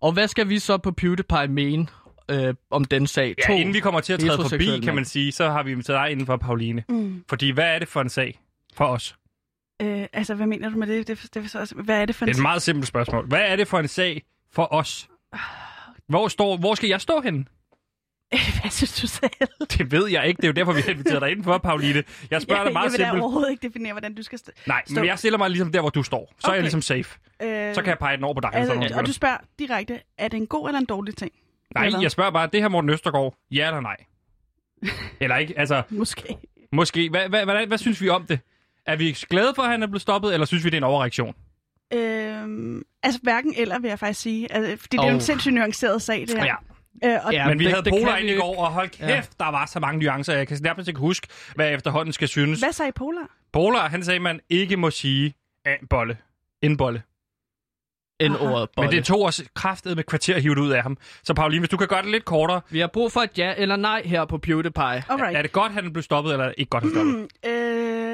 [0.00, 1.86] Og hvad skal vi så på PewDiePie mene
[2.30, 3.34] øh, om den sag?
[3.48, 6.04] Ja, inden vi kommer til at træde forbi, kan man sige, så har vi inviteret
[6.04, 6.84] dig inden for Pauline.
[6.88, 7.24] Mm.
[7.28, 8.40] Fordi hvad er det for en sag
[8.76, 9.16] for os?
[9.82, 11.06] Øh, altså, hvad mener du med det?
[11.08, 12.36] det, det, det også, hvad er det for Det en...
[12.36, 13.26] er et meget simpelt spørgsmål.
[13.28, 15.08] Hvad er det for en sag for os?
[16.08, 17.44] Hvor, står, hvor skal jeg stå henne?
[18.60, 19.30] hvad synes du selv?
[19.78, 20.36] Det ved jeg ikke.
[20.36, 22.02] Det er jo derfor, vi har inviteret dig indenfor, Pauline.
[22.30, 23.22] Jeg spørger jeg, dig meget jeg vil simpelt.
[23.22, 24.38] overhovedet ikke definere, hvordan du skal...
[24.38, 24.94] St- Nej, stå.
[24.94, 26.32] men jeg stiller mig ligesom der, hvor du står.
[26.38, 26.62] Så er jeg Okay.
[26.62, 27.18] ligesom safe.
[27.42, 28.50] øh, Så kan jeg pege den over på dig.
[28.54, 31.32] altså, der og gør du spørger direkte, er det en god eller en dårlig ting?
[31.74, 32.00] Nej, Eller?
[32.00, 33.96] jeg spørger bare, det her Morten Østergaard, ja eller nej?
[35.20, 35.58] Eller ikke?
[35.58, 36.36] Altså, Måske.
[36.72, 37.10] måske.
[37.10, 38.40] Hvad, hvad, hvad, hvad synes vi om det?
[38.86, 40.84] Er vi glade for, at han er blevet stoppet, eller synes vi, det er en
[40.84, 41.34] overreaktion?
[41.94, 44.52] Øhm, altså, hverken eller, vil jeg faktisk sige.
[44.52, 46.44] Altså, fordi det er jo Og- en sindssygt nuanceret sag, det her.
[46.44, 46.54] Ja.
[47.14, 48.40] Øh, og Ja, Men vi det- havde Polar ind i ikke.
[48.42, 49.22] går, og hold kæft, Ja.
[49.44, 50.34] der var så mange nuancer.
[50.34, 52.60] Jeg kan nærmest ikke huske, hvad efterhånden skal synes.
[52.60, 53.28] Hvad sagde Polar?
[53.52, 55.34] Polar, han sagde, at man ikke må sige
[55.66, 56.16] en bolle.
[56.62, 57.02] En bolle.
[58.20, 58.34] Aha.
[58.40, 58.90] ordet Men bolle.
[58.90, 60.96] det tog os kraftet med kvarter hivet ud af ham.
[61.24, 62.60] Så Pauline, hvis du kan gøre det lidt kortere.
[62.70, 64.82] Vi har brug for et ja eller nej her på PewDiePie.
[64.84, 65.36] Alright.
[65.36, 67.28] Er det godt, han blev stoppet, eller er det ikke godt, han blev stoppet?
[67.44, 68.13] Mm, øh,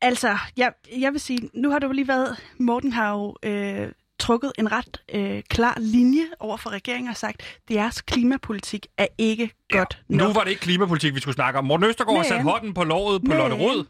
[0.00, 4.52] altså, jeg, jeg vil sige, nu har jo lige været, Morten har jo øh, trukket
[4.58, 9.50] en ret øh, klar linje over for regeringen og sagt, at deres klimapolitik er ikke
[9.70, 10.34] godt Nu nok.
[10.34, 11.64] var det ikke klimapolitik, vi skulle snakke om.
[11.64, 13.84] Morten Østergaard har Men- sat hånden på låret på Men- Lotte Rød.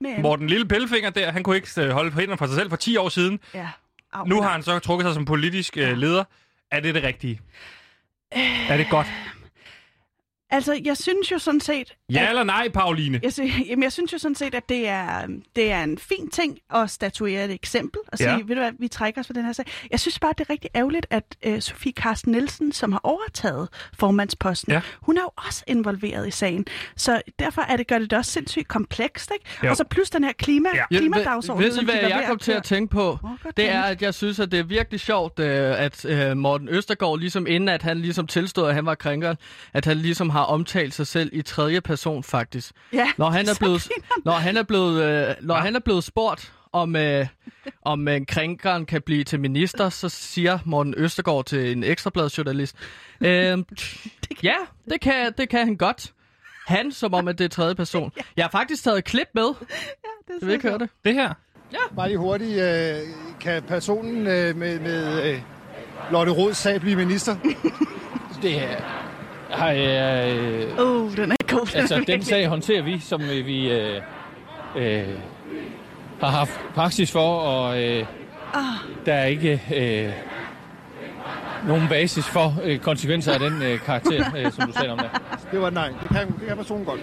[0.00, 2.70] Men, Morten Lille Pillefinger der, han kunne ikke øh, holde på hænderne for sig selv
[2.70, 3.40] for 10 år siden.
[3.54, 3.68] ja,
[4.12, 6.24] au, Nu har han så trukket sig som politisk øh, leder.
[6.70, 7.40] Er det det rigtige?
[8.68, 9.06] Er det godt?
[10.52, 11.94] Altså, jeg synes jo sådan set...
[12.12, 13.20] Ja eller nej, Pauline?
[13.22, 16.30] Jeg, sy- jamen, jeg synes jo sådan set, at det er, det er en fin
[16.30, 18.36] ting at statuere et eksempel og sige, Ja.
[18.36, 18.42] ja.
[18.46, 19.64] ved du hvad, vi trækker os for den her sag.
[19.90, 23.68] Jeg synes bare, det er rigtig ærgerligt, at uh, Sofie Carsten Nielsen, som har overtaget
[23.98, 24.76] formandsposten, Ja.
[24.76, 24.80] ja.
[25.02, 26.66] hun er jo også involveret i sagen.
[26.96, 29.44] Så derfor er det, gør det det også sindssygt komplekst, ikke?
[29.64, 29.70] Jo.
[29.70, 30.82] Og så plus den her klima, Ja.
[30.90, 30.98] ja.
[30.98, 33.18] klimadagsorden, ved, som ved de hvad ved jeg at kom til at tænke på?
[33.42, 36.68] Godt Det er, at jeg synes, at det er virkelig sjovt, øh, at øh, Morten
[36.68, 39.34] Østergaard, ligesom inden at han ligesom tilstod, at han var krænker,
[39.72, 42.72] at han ligesom har omtalt sig selv i tredje person, faktisk.
[42.92, 43.88] Ja, Når han er blevet,
[44.24, 45.60] når han er blevet, øh, når Ja.
[45.60, 47.26] han er blevet spurgt om, øh,
[47.82, 52.76] om øh, krænkeren kan blive til minister, så siger Morten Østergaard til en ekstrabladsjournalist,
[53.20, 53.58] øh,
[54.42, 54.54] ja,
[54.90, 56.12] det kan, det kan han godt.
[56.66, 58.12] Han, som om, at det er tredje person.
[58.36, 59.42] Jeg har faktisk taget et klip med.
[59.44, 59.54] det
[60.28, 60.88] Jeg vil ikke høre det.
[61.04, 61.34] Det her.
[61.96, 62.96] Bare lige hurtigt, øh,
[63.40, 65.40] kan personen øh, med, med øh,
[66.10, 67.36] Lotte Rods sag blive minister?
[68.42, 68.80] Det her
[69.52, 71.66] har, øh, Uh, den er god.
[71.66, 74.00] Den altså, er den sag håndterer vi, som øh, vi øh,
[74.76, 75.08] øh,
[76.20, 78.06] har haft praksis for, og øh,
[79.06, 80.12] der er ikke øh,
[81.66, 85.08] nogen basis for øh, konsekvenser af den øh, karakter, øh, som du sagde om der.
[85.52, 85.88] Det var nej.
[86.02, 87.00] Det kan, det kan personen godt.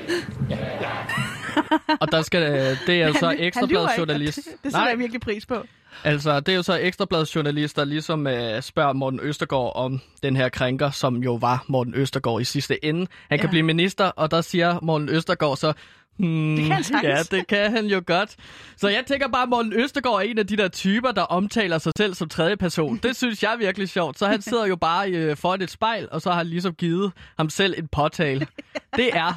[2.02, 4.38] Og der skal, øh, det er jo så ekstrabladsjournalist.
[4.38, 5.56] ikke, og Det, det sætter jeg virkelig pris på.
[6.04, 10.50] Altså, det er jo så ekstrabladsjournalist, der ligesom øh, spørger Morten Østergaard om den her
[10.50, 13.08] krænker, som jo var Morten Østergaard i sidste ende.
[13.30, 13.52] Han kan Ja.
[13.52, 15.74] blive minister, og der siger Morten Østergaard så,
[16.20, 17.32] hmm, Det kan han sagtens.
[17.32, 18.36] ja, det kan han jo godt.
[18.78, 21.78] Så jeg tænker bare, at Morten Østergaard er en af de der typer, der omtaler
[21.78, 22.98] sig selv som tredje person.
[23.04, 24.20] Det synes jeg er virkelig sjovt.
[24.20, 27.12] Så han sidder jo bare øh, foran et spejl, og så har han ligesom givet
[27.38, 28.48] ham selv en påtale.
[28.96, 29.34] Det er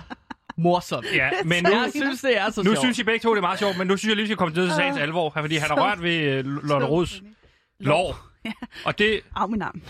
[0.58, 1.06] morsomt.
[1.14, 2.78] Ja, men nu, Jeg synes, det er så nu sjovt.
[2.78, 4.36] synes I begge to, det er meget sjovt, men nu synes jeg lige, vi skal
[4.36, 7.22] komme ned til sagens alvor, her, fordi han har rørt ved øh, Lotte Rods
[7.80, 8.14] lov.
[8.84, 9.82] Og det, Af min arm.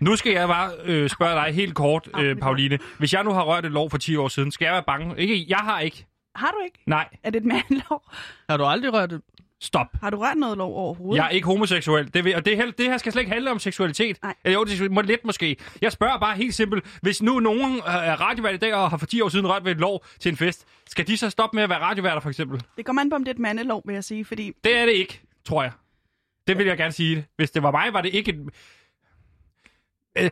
[0.00, 2.78] nu skal jeg bare øh, spørge dig helt kort, øh, Pauline.
[2.98, 5.14] Hvis jeg nu har rørt et lov for 10 år siden, skal jeg være bange?
[5.20, 6.06] Ikke, jeg har ikke.
[6.34, 6.78] Har du ikke?
[6.86, 8.02] Nej, Er det et mandlov?
[8.50, 9.22] Har du aldrig rørt det?
[9.62, 9.86] stop.
[10.02, 11.18] Har du rørt noget lov overhovedet?
[11.18, 12.14] Jeg er ikke homoseksuel.
[12.14, 14.18] Det, vil, og det, hel- det her skal slet ikke handle om seksualitet.
[14.22, 14.34] Nej.
[14.44, 15.56] Eller jo, det må lidt måske.
[15.82, 16.98] Jeg spørger bare helt simpelt.
[17.02, 19.64] Hvis nu nogen øh, er radiovært i dag og har for 10 år siden rørt
[19.64, 22.28] ved et lov til en fest, skal de så stoppe med at være radioværter, for
[22.28, 22.62] eksempel?
[22.76, 24.86] Det kommer an på, om det er et mandelov, vil jeg sige, fordi Det er
[24.86, 25.72] det ikke, tror jeg.
[26.46, 27.26] Det vil jeg gerne sige.
[27.36, 28.48] Hvis det var mig, var det ikke et...
[30.18, 30.30] Øh,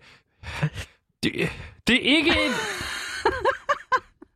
[1.23, 1.51] det,
[1.87, 2.53] det er ikke en...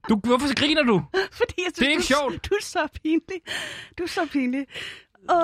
[0.08, 1.02] Du, hvorfor griner du?
[1.38, 2.50] fordi jeg synes, Det er ikke du, sjovt.
[2.50, 3.40] Du er så pinlig.
[3.98, 4.66] Du er så pinlig.
[5.30, 5.36] Åh,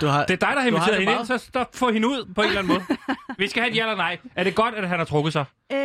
[0.00, 2.08] Du har, Det er dig, der har inviteret det hende ind, så stop, få hende
[2.08, 2.84] ud på en eller anden måde.
[3.38, 4.18] Vi skal have et ja eller nej.
[4.36, 5.44] Er det godt, at han har trukket sig?
[5.72, 5.78] øh,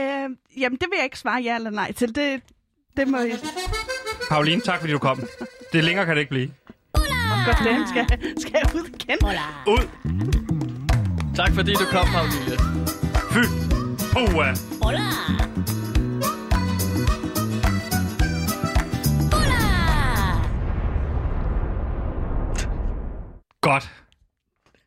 [0.57, 2.15] jamen, det vil jeg ikke svare ja eller nej til.
[2.15, 2.41] Det,
[2.97, 3.39] det må jeg
[4.29, 5.23] Pauline, tak fordi du kom.
[5.73, 6.51] Det længere kan det ikke blive.
[7.45, 8.05] godt den skal,
[8.41, 9.17] skal jeg ud igen.
[9.67, 9.89] Ud!
[11.35, 12.57] Tak fordi du kom, Pauline.
[13.31, 13.43] Fy!
[14.13, 14.53] Hoa!
[14.81, 15.58] Godt.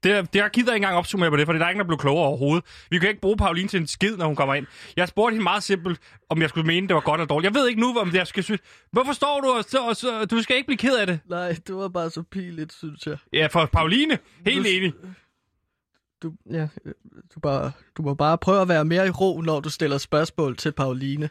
[0.03, 1.99] Det, det, jeg gider ikke engang opsummere på det, for der er ingen, der blev
[1.99, 2.65] klogere overhovedet.
[2.91, 4.67] Vi kan ikke bruge Pauline til en skid, når hun kommer ind.
[4.97, 7.55] Jeg spurgte hende meget simpelt, om jeg skulle mene, det var godt eller dårligt.
[7.55, 8.61] Jeg ved ikke nu, om jeg skal synes...
[8.93, 11.21] Hvorfor står du og, så, og så, Du skal ikke blive ked af det.
[11.27, 13.17] Nej, det var bare så pinligt, synes jeg.
[13.33, 14.19] Ja, for Pauline.
[14.47, 14.93] Helt Du- enig.
[16.23, 16.93] Du, ja, øh,
[17.35, 20.57] du, bare, du må bare prøve at være mere i ro, når du stiller spørgsmål
[20.57, 21.29] til Pauline.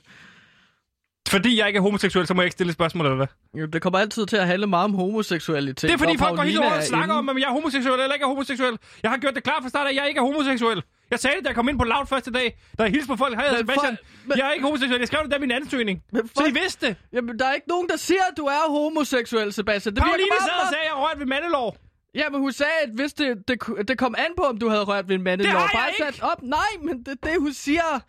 [1.30, 3.28] Fordi jeg ikke er homoseksuel, så må jeg ikke stille spørgsmål, eller hvad?
[3.62, 5.82] Jo, Det kommer altid til at handle meget om homoseksualitet.
[5.90, 8.00] Det er fordi folk går Pauline over og er snakker om, om jeg er homoseksuel
[8.00, 8.78] eller ikke er homoseksuel.
[9.04, 10.84] Jeg har gjort det klart fra start at jeg ikke er homoseksuel.
[11.12, 13.16] Jeg sagde det, da jeg kom ind på Loud første dag, da jeg hilste på
[13.16, 13.36] folk.
[13.36, 13.86] Hej, Men Sebastian.
[13.98, 15.00] folk- men- Jeg er ikke homoseksuel.
[15.00, 16.04] Jeg skrev det der min ansøgning.
[16.12, 16.96] Men Så I vidste det.
[17.14, 19.96] Jamen, der er ikke nogen, der siger, at du er homoseksuel, Sebastian.
[19.96, 21.78] Det Pauline sad og sagde, at jeg rørt ved mandelov.
[22.16, 24.84] Ja, men hun sagde, at hvis det, det, det kom an på, om du havde
[24.84, 25.52] rørt ved en mandelov.
[25.52, 26.18] Det har jeg bare ikke!
[26.20, 26.42] sat op.
[26.44, 28.00] Nej, men det det, hun siger.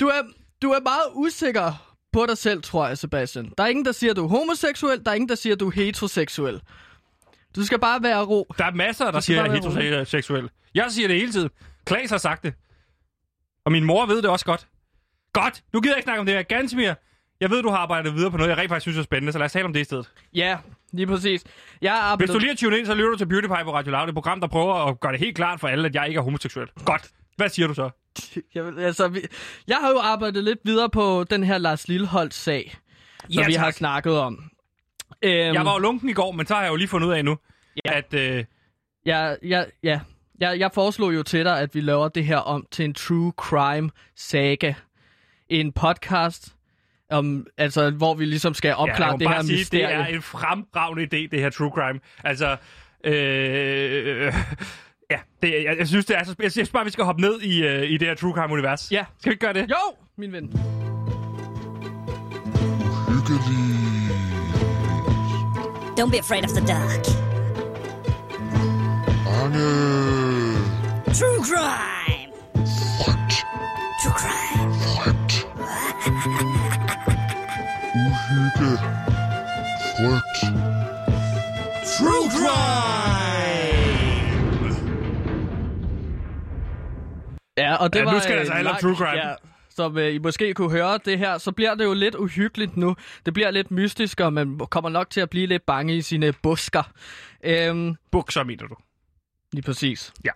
[0.00, 0.22] Du er,
[0.62, 3.52] du er meget usikker på dig selv, tror jeg, Sebastian.
[3.58, 5.04] Der er ingen, der siger, du er homoseksuel.
[5.04, 6.60] Der er ingen, der siger, du er heteroseksuel.
[7.56, 8.46] Du skal bare være ro.
[8.58, 10.50] Der er masser, der siger, jeg er heteroseksuel.
[10.74, 11.50] Jeg siger det hele tiden.
[11.86, 12.54] Klaas har sagt det.
[13.64, 14.68] Og min mor ved det også godt.
[15.32, 15.62] Godt.
[15.72, 16.42] Nu gider jeg ikke snakke om det her.
[16.42, 16.94] Gansmir,
[17.40, 19.38] jeg ved, du har arbejdet videre på noget, jeg rent faktisk synes er spændende, så
[19.38, 20.10] lad os tale om det i stedet.
[20.34, 20.58] Ja,
[20.92, 21.44] lige præcis.
[21.82, 23.74] Jeg er Hvis du lige har tunet ind, så lytter du til Beauty Pie på
[23.74, 26.08] Radio Loud, et program, der prøver at gøre det helt klart for alle, at jeg
[26.08, 26.68] ikke er homoseksuel.
[26.84, 27.10] Godt.
[27.36, 27.90] Hvad siger du så?
[28.54, 29.20] Jeg, vil- altså, vi,
[29.68, 32.74] jeg har jo arbejdet lidt videre på den her Lars Lilleholdt-sag,
[33.20, 34.50] som Ja, vi har snakket om.
[35.22, 37.12] Øhm, Jeg var jo lunken i går, men så har jeg jo lige fundet ud
[37.12, 37.38] af nu,
[37.84, 37.98] Ja.
[37.98, 38.14] at...
[38.14, 38.44] Øh,
[39.06, 40.00] jeg, jeg, ja,
[40.40, 43.32] jeg, jeg foreslog jo til dig, at vi laver det her om til en true
[43.36, 44.74] crime saga.
[45.48, 46.54] En podcast,
[47.10, 49.86] om, altså, hvor vi ligesom skal ja, opklare må det her sige, mysterie.
[49.98, 52.00] det er en fremragende idé, det her true crime.
[52.24, 52.56] Altså,
[53.04, 54.34] øh,
[55.12, 56.34] ja, det, jeg, jeg synes, det er så...
[56.42, 58.88] Jeg synes bare, vi skal hoppe ned i, øh, i det her true crime-univers.
[58.90, 59.04] Ja.
[59.18, 59.70] Skal vi ikke gøre det?
[59.70, 60.52] Jo, min ven.
[65.98, 67.04] Don't be afraid of the dark.
[71.18, 72.30] True crime.
[74.02, 74.72] True crime.
[81.98, 82.91] True crime!
[87.58, 89.28] Ja, og det Ja, var nu skal det altså om lang- true crime.
[89.28, 89.34] Ja,
[89.68, 92.76] så som øh, I måske kunne høre det her, så bliver det jo lidt uhyggeligt
[92.76, 92.96] nu.
[93.26, 96.32] Det bliver lidt mystisk, og man kommer nok til at blive lidt bange i sine
[96.42, 96.82] busker.
[97.44, 98.74] Øhm, Bukser, mener du?
[99.52, 100.12] lige præcis.
[100.24, 100.30] Ja.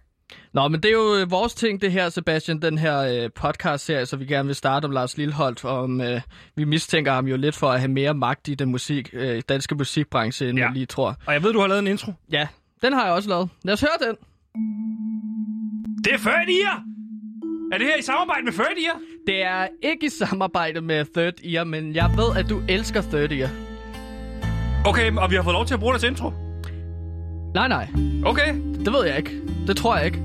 [0.53, 4.07] Nå, men det er jo øh, vores ting, det her, Sebastian, den her øh, podcast-serie,
[4.07, 5.65] så vi gerne vil starte om Lars Lilleholdt.
[5.65, 6.21] Om, øh,
[6.57, 9.75] vi mistænker ham jo lidt for at have mere magt i den musik, øh, danske
[9.75, 10.69] musikbranche, end Ja.
[10.69, 11.17] vi lige tror.
[11.27, 12.13] Og jeg ved, du har lavet en intro.
[12.33, 12.49] Ja,
[12.83, 13.49] den har jeg også lavet.
[13.65, 14.17] Lad os høre den.
[16.05, 16.77] Det er Third Ear!
[16.77, 16.96] Er
[17.73, 18.99] det her i samarbejde med Third Ear?
[19.27, 23.33] Det er ikke i samarbejde med Third Ear, men jeg ved, at du elsker Third
[23.33, 23.49] Ear.
[24.85, 26.33] Okay, og vi har fået lov til at bruge deres intro.
[27.55, 27.89] Nej, nej.
[28.25, 28.55] Okay.
[28.85, 29.41] Det ved jeg ikke.
[29.67, 30.23] Det tror jeg ikke.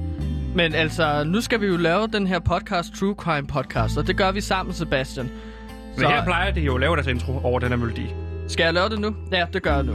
[0.55, 4.17] Men altså, nu skal vi jo lave den her podcast, True Crime Podcast, og det
[4.17, 5.31] gør vi sammen, Sebastian.
[5.97, 8.05] Men her plejer de jo at lave deres intro over den her melodi.
[8.47, 9.15] Skal jeg lave det nu?
[9.31, 9.93] Ja, det gør jeg nu.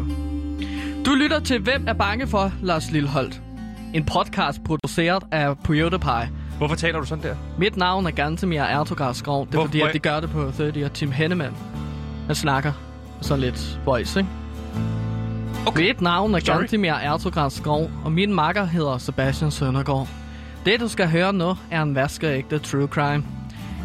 [1.07, 3.41] Du lytter til Hvem er bange for Lars Lilleholdt?
[3.95, 6.31] En podcast produceret af PewDiePie.
[6.59, 7.35] Hvorfor taler du sådan der?
[7.59, 9.47] Mit navn er Gantemir Ertogard Skov.
[9.47, 11.53] Det er Hvor- fordi, at de gør det på 30 og Tim Henneman.
[12.27, 12.73] Han snakker
[13.21, 14.31] sådan lidt voice, ikke?
[15.67, 15.87] Okay.
[15.89, 16.59] Mit navn er Sorry.
[16.59, 20.09] Gantemir Ertogard Skov, og min makker hedder Sebastian Søndergaard.
[20.67, 23.25] Det, du skal høre nu, er en vaskeægte true crime.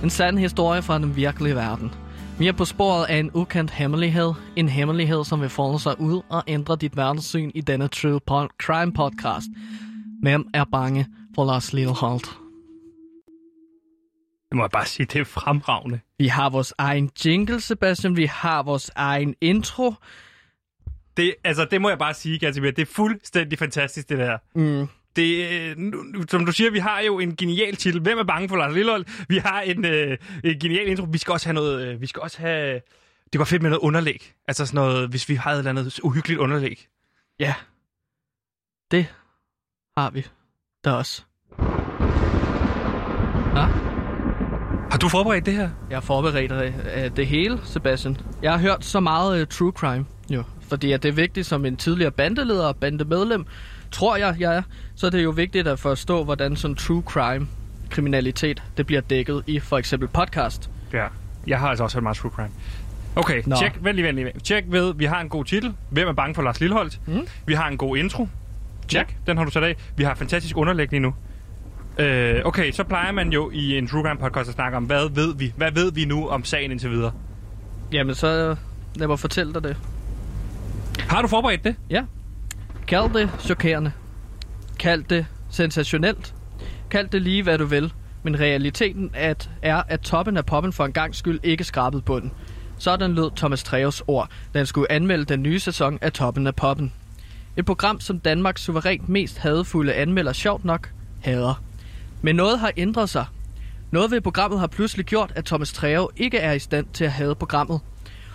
[0.03, 1.91] En sand historie fra den virkelige verden.
[2.39, 4.33] Vi er på sporet af en ukendt hemmelighed.
[4.55, 8.19] En hemmelighed, som vil folde sig ud og ændre dit verdenssyn i denne True
[8.61, 9.47] Crime podcast.
[10.21, 12.25] Hvem er bange for Lars Lilleholdt?
[14.51, 15.99] Det må jeg bare sige, det er fremragende.
[16.17, 18.17] Vi har vores egen jingle, Sebastian.
[18.17, 19.93] Vi har vores egen intro.
[21.17, 24.37] Det, altså, det må jeg bare sige, Gatsby, det er fuldstændig fantastisk, det der.
[24.55, 24.87] Mm.
[25.15, 28.01] Det, nu, som du siger, vi har jo en genial titel.
[28.01, 29.05] Hvem er bange for Lars Lillehold?
[29.27, 31.07] Vi har en, øh, en genial intro.
[31.11, 31.87] Vi skal også have noget...
[31.87, 32.81] Øh, vi skal også have...
[33.33, 34.33] Det går fedt med noget underlæg.
[34.47, 36.87] Altså sådan noget, hvis vi har et eller andet uhyggeligt underlæg.
[37.39, 37.53] Ja.
[38.91, 39.07] Det
[39.97, 40.27] har vi.
[40.83, 41.23] Der også.
[43.55, 43.90] Ja,
[44.91, 45.69] Har du forberedt det her?
[45.89, 48.17] jeg har forberedt øh, det hele, Sebastian.
[48.41, 50.43] Jeg har hørt så meget uh, true crime, jo.
[50.69, 53.45] Fordi at det er vigtigt som en tidligere bandeleder og bandemedlem,
[53.91, 54.61] tror jeg, jeg er.
[54.95, 57.47] Så er det jo vigtigt at forstå, hvordan sådan true crime
[57.89, 60.69] kriminalitet, det bliver dækket i for eksempel podcast.
[60.93, 61.05] Ja.
[61.47, 62.49] Jeg har altså også hørt meget true crime.
[63.15, 63.55] Okay, Nå.
[63.55, 64.31] tjek, vent lige, vent lige.
[64.43, 65.73] Tjek ved, vi har en god titel.
[65.89, 66.99] Hvem er bange for Lars Lilleholdt?
[67.07, 67.27] Mm.
[67.45, 68.27] Vi har en god intro.
[68.87, 69.75] Tjek, den har du sat af.
[69.95, 71.13] Vi har fantastisk underlæg lige nu.
[71.97, 75.09] Øh, okay, så plejer man jo i en True Crime podcast at snakke om, hvad
[75.09, 75.53] ved vi?
[75.57, 77.11] Hvad ved vi nu om sagen indtil videre?
[77.91, 78.55] Jamen så
[78.95, 79.77] lad mig fortælle dig det.
[80.99, 81.75] Har du forberedt det?
[81.89, 82.03] Ja.
[82.87, 83.91] Kald det chokerende.
[84.79, 86.33] Kald det sensationelt.
[86.89, 87.93] Kald det lige, hvad du vil.
[88.23, 92.31] Men realiteten at, er, at toppen af poppen for en gang skyld ikke skrabede bunden.
[92.77, 96.55] Sådan lød Thomas Treves ord, da han skulle anmelde den nye sæson af Toppen af
[96.55, 96.93] Poppen.
[97.57, 100.89] Et program, som Danmarks suverænt mest hadefulde anmelder sjovt nok
[101.21, 101.63] hader.
[102.21, 103.25] Men noget har ændret sig.
[103.91, 107.11] Noget ved programmet har pludselig gjort, at Thomas Treve ikke er i stand til at
[107.11, 107.79] have programmet.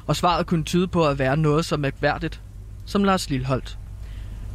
[0.06, 2.42] Og svaret kunne tyde på at være noget så mærkværdigt
[2.86, 3.78] som Lars Lilholdt.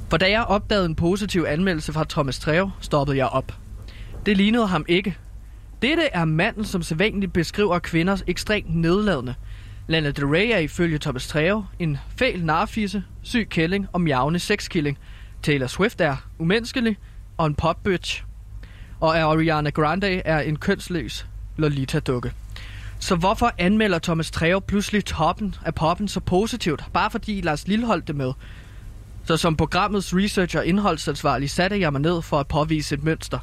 [0.09, 3.53] For da jeg opdagede en positiv anmeldelse fra Thomas Treve, stoppede jeg op.
[4.25, 5.17] Det lignede ham ikke.
[5.81, 9.35] Dette er manden, som sædvanligt beskriver kvinders ekstremt nedladende.
[9.87, 14.97] Lana Del Rey er ifølge Thomas Treve en fæl narfisse, syg kælling og mjavne sexkilling.
[15.43, 16.97] Taylor Swift er umenneskelig
[17.37, 18.23] og en popbitch.
[19.01, 21.25] Og Ariana Grande er en kønsløs
[21.57, 22.31] Lolita-dukke.
[22.99, 28.07] Så hvorfor anmelder Thomas Treve pludselig toppen af poppen så positivt, bare fordi Lars Lilleholdt
[28.07, 28.33] det med?
[29.25, 33.39] Så som programmets researcher og indholdsansvarlig satte jeg mig ned for at påvise et mønster.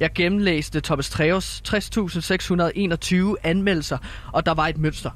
[0.00, 3.98] Jeg gennemlæste Thomas Treves 60.621 anmeldelser,
[4.32, 5.10] og der var et mønster.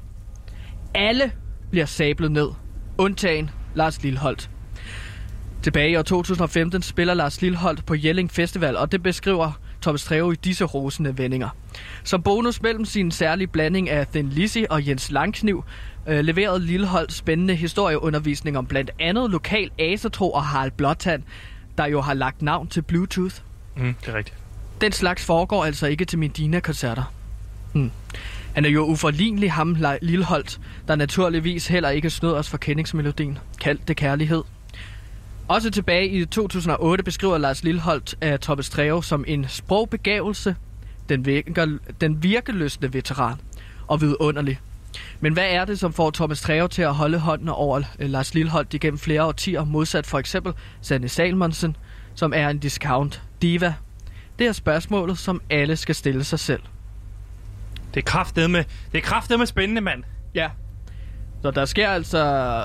[0.93, 1.31] Alle
[1.71, 2.49] bliver sablet ned,
[2.97, 4.49] undtagen Lars Lilleholdt.
[5.63, 10.33] Tilbage i år 2015 spiller Lars Lilleholdt på Jelling Festival, og det beskriver Thomas Treve
[10.33, 11.49] i disse rosende vendinger.
[12.03, 15.63] Som bonus mellem sin særlige blanding af Thin Lizzy og Jens Langkniv,
[16.07, 21.23] øh, leverede Lilleholdt spændende historieundervisning om blandt andet lokal asetro og Harald Blåtand,
[21.77, 23.35] der jo har lagt navn til Bluetooth.
[23.75, 24.37] Mm, det er rigtigt.
[24.81, 27.13] Den slags foregår altså ikke til Medina-koncerter.
[27.73, 27.91] Hmm.
[28.53, 33.37] Han er jo uforlignelig ham, Le- Lilleholdt, der naturligvis heller ikke snød os for kendingsmelodien.
[33.61, 34.43] Kald det kærlighed.
[35.51, 40.55] Også tilbage i 2008 beskriver Lars Lilleholdt af Thomas Treve som en sprogbegavelse,
[41.09, 43.35] den, virker, den virkeløsende veteran
[43.87, 44.59] og vidunderlig.
[45.19, 48.33] Men hvad er det, som får Thomas Treve til at holde hånden over øh, Lars
[48.33, 51.75] Lilleholdt igennem flere årtier, modsat for eksempel Sanne Salmonsen,
[52.15, 53.73] som er en discount diva?
[54.39, 56.61] Det er spørgsmålet, som alle skal stille sig selv.
[57.93, 58.57] Det er kraftedeme,
[58.91, 60.03] det er kraftedeme spændende, mand.
[60.35, 60.49] Ja.
[61.41, 62.63] Så der sker altså...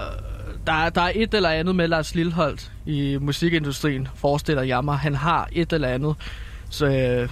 [0.66, 4.98] Der, er- der er et eller andet med Lars Lilleholdt i musikindustrien, forestiller jeg mig.
[4.98, 6.16] Han har et eller andet.
[6.70, 7.28] Så, øh,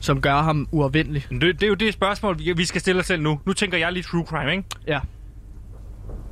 [0.00, 1.26] som gør ham uafvindelig.
[1.30, 3.40] Men Det, det er jo det spørgsmål, vi- skal stille os selv nu.
[3.46, 4.64] Nu tænker jeg lige true crime, ikke?
[4.86, 5.00] Ja.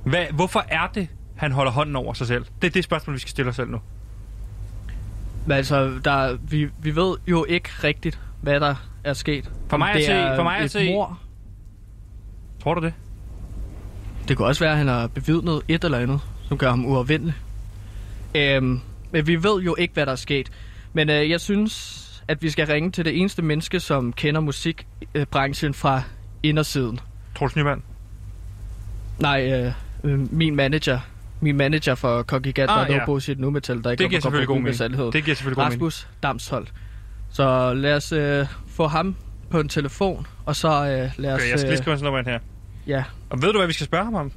[0.05, 2.45] Hvad, hvorfor er det, han holder hånden over sig selv?
[2.63, 3.81] Det er det spørgsmål, vi skal stille os selv nu.
[5.47, 9.51] Men altså, der, vi, vi ved jo ikke rigtigt, hvad der er sket.
[9.69, 11.19] For mig at se- for mig at se- mord.
[12.63, 12.93] Tror du det?
[14.29, 17.35] Det kunne også være, at han har bevidnet et eller andet, som gør ham uafvindelig.
[18.35, 20.51] Øhm, men vi ved jo ikke, hvad der er sket.
[20.93, 25.75] Men øh, jeg synes, at vi skal ringe til det eneste menneske, som kender musikbranchen
[25.75, 26.03] fra
[26.43, 27.01] indersiden.
[27.39, 27.83] Troels Nyman?
[29.19, 29.73] Nej, øh,
[30.05, 30.99] øh, min manager.
[31.41, 33.05] Min manager for Congregant Ah, ah, No ja.
[33.05, 35.13] Bullshit Nu Metal, der ikke Det giver selvfølgelig god mening.
[35.13, 35.83] Det giver selvfølgelig god mening.
[35.83, 36.73] Rasmus Damsholdt.
[37.31, 39.17] Så lad os øh, få ham
[39.51, 41.41] på en telefon, og så øh, lad os...
[41.41, 42.39] Okay, jeg skal lige øh, skrive ind her.
[42.87, 44.33] Ja, Og ved du, hvad vi skal spørge ham om?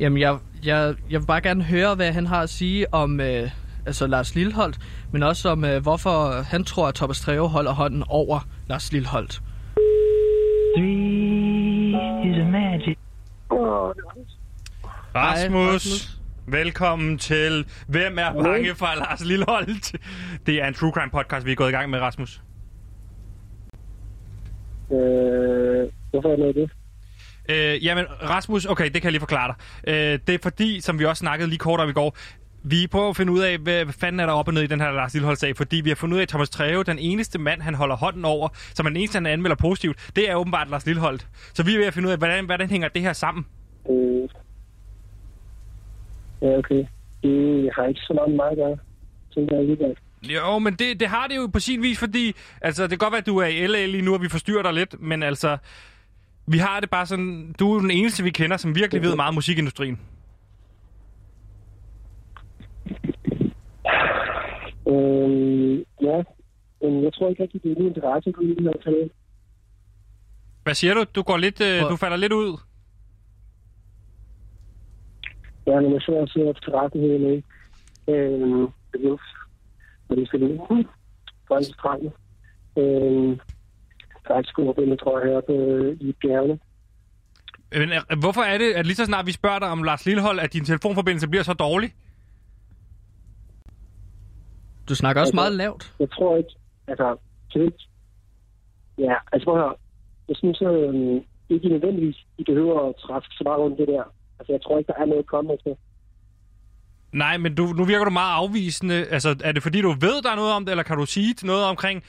[0.00, 3.50] Jamen, jeg, jeg, jeg vil bare gerne høre, hvad han har at sige om øh,
[3.86, 4.78] altså Lars Lilholdt,
[5.12, 9.42] men også om, øh, hvorfor han tror, at Thomas Treve holder hånden over Lars Lilholdt.
[15.14, 16.20] Rasmus, Hej, Rasmus.
[16.46, 19.92] velkommen til Hvem er bange for Lars Lilleholdt?
[20.46, 22.42] Det er en true crime podcast, vi er gået i gang med, Rasmus.
[24.92, 26.70] Øh, hvorfor er det det?
[27.48, 29.56] Øh, jamen, Rasmus, okay, det kan jeg lige forklare dig.
[29.94, 32.16] Øh, det er fordi, som vi også snakkede lige kort om i går,
[32.66, 34.80] vi prøver at finde ud af, hvad, fanden er der op og ned i den
[34.80, 37.62] her Lars Lilleholdt-sag, fordi vi har fundet ud af, at Thomas Treve, den eneste mand,
[37.62, 41.26] han holder hånden over, som den eneste, han anmelder positivt, det er åbenbart Lars Lilleholdt.
[41.54, 43.46] Så vi er ved at finde ud af, hvordan, hvordan hænger det her sammen?
[43.90, 44.28] Øh,
[46.42, 46.84] ja, okay.
[47.22, 48.76] Det har ikke så meget med mig at gøre.
[49.34, 49.96] Tænker jeg.
[50.22, 53.12] Jo, men det, det har det jo på sin vis, fordi altså, det kan godt
[53.12, 55.56] være, at du er i LA lige nu, og vi forstyrrer dig lidt, men altså,
[56.46, 59.28] vi har det bare sådan, du er den eneste, vi kender, som virkelig ved meget
[59.28, 60.00] om musikindustrien.
[64.88, 66.22] Øh, ja,
[66.82, 69.10] men jeg tror ikke rigtig, det er min interesse på det her tal.
[70.62, 71.04] Hvad siger du?
[71.14, 72.58] Du går lidt, øh, du falder lidt ud.
[75.66, 77.42] Ja, men jeg sidder og ser til retten her med.
[78.08, 79.18] Øh, det er jo,
[80.08, 80.84] når vi skal lige ud
[81.48, 82.10] fra en strand.
[84.28, 84.44] Jeg
[85.00, 86.58] tror jeg, heroppe øh, i bjergene.
[87.72, 90.40] Men øh, hvorfor er det, at lige så snart vi spørger dig om Lars Lillehold,
[90.40, 91.94] at din telefonforbindelse bliver så dårlig?
[94.88, 95.94] Du snakker også Altså- meget lavt.
[96.00, 96.50] Jeg tror ikke,
[96.86, 97.16] altså,
[97.52, 97.74] til det,
[98.98, 99.74] ja, altså prøv at høre.
[100.28, 104.02] Jeg synes øh, ikke nødvendigvis, I behøver at træffe så meget rundt det der.
[104.38, 105.74] Altså, jeg tror ikke, der er noget at komme efter.
[107.12, 108.94] Nej, men du, nu virker du meget afvisende.
[109.06, 111.34] Altså, er det fordi, du ved, der er noget om det, eller kan du sige
[111.34, 112.02] til noget omkring...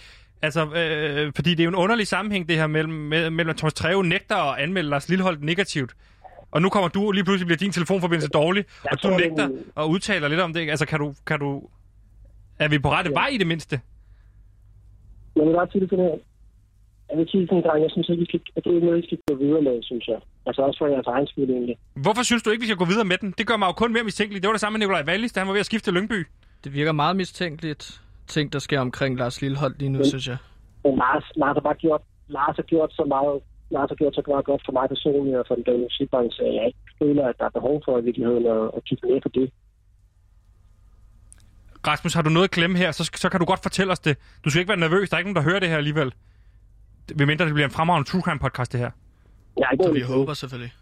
[0.45, 3.73] Altså, øh, fordi det er jo en underlig sammenhæng, det her mellem, mellem at Thomas
[3.73, 5.91] Treve nægter at anmelde Lars Lilleholdt negativt.
[6.51, 9.25] Og nu kommer du, lige pludselig bliver din telefonforbindelse dårlig, Jeg og du tror, det
[9.25, 10.69] er nægter en- at udtale dig lidt om det.
[10.69, 11.13] Altså, kan du...
[11.27, 11.69] Kan du
[12.59, 13.19] er vi på rette Ja.
[13.19, 13.81] vej i det mindste?
[15.35, 16.17] Jeg vil bare sige det sådan her.
[17.09, 19.07] Jeg vil sige sådan, dreng, jeg synes ikke, I skal, at det er noget, I
[19.07, 20.19] skal gå videre med, synes jeg.
[20.47, 21.77] Altså også for jeres egen skyld egentlig.
[21.93, 23.33] Hvorfor synes du ikke, vi skal gå videre med den?
[23.37, 24.41] Det gør mig jo kun mere mistænkelig.
[24.41, 26.27] Det var det samme med Nikolaj Wallis, da han var ved at skifte til Lyngby.
[26.63, 30.37] Det virker meget mistænkeligt, ting, der sker omkring Lars Lilholdt lige nu, Men- synes jeg.
[30.83, 34.23] Men Lars, Lars har bare gjort, Lars har gjort så meget, Lars har gjort så
[34.27, 37.35] meget godt for mig personligt og for den danske musikbranche, at jeg ikke føler, at
[37.39, 39.51] der er behov for i virkeligheden at, at kigge mere på det.
[41.87, 44.17] Rasmus, har du noget at klemme her, så, så kan du godt fortælle os det.
[44.45, 46.13] Du skal ikke være nervøs, der er ikke nogen, der hører det her alligevel.
[47.15, 48.91] Ved mindre det bliver en fremragende True Crime podcast, det her.
[49.57, 50.73] Jeg ikke Så vi håber selvfølgelig.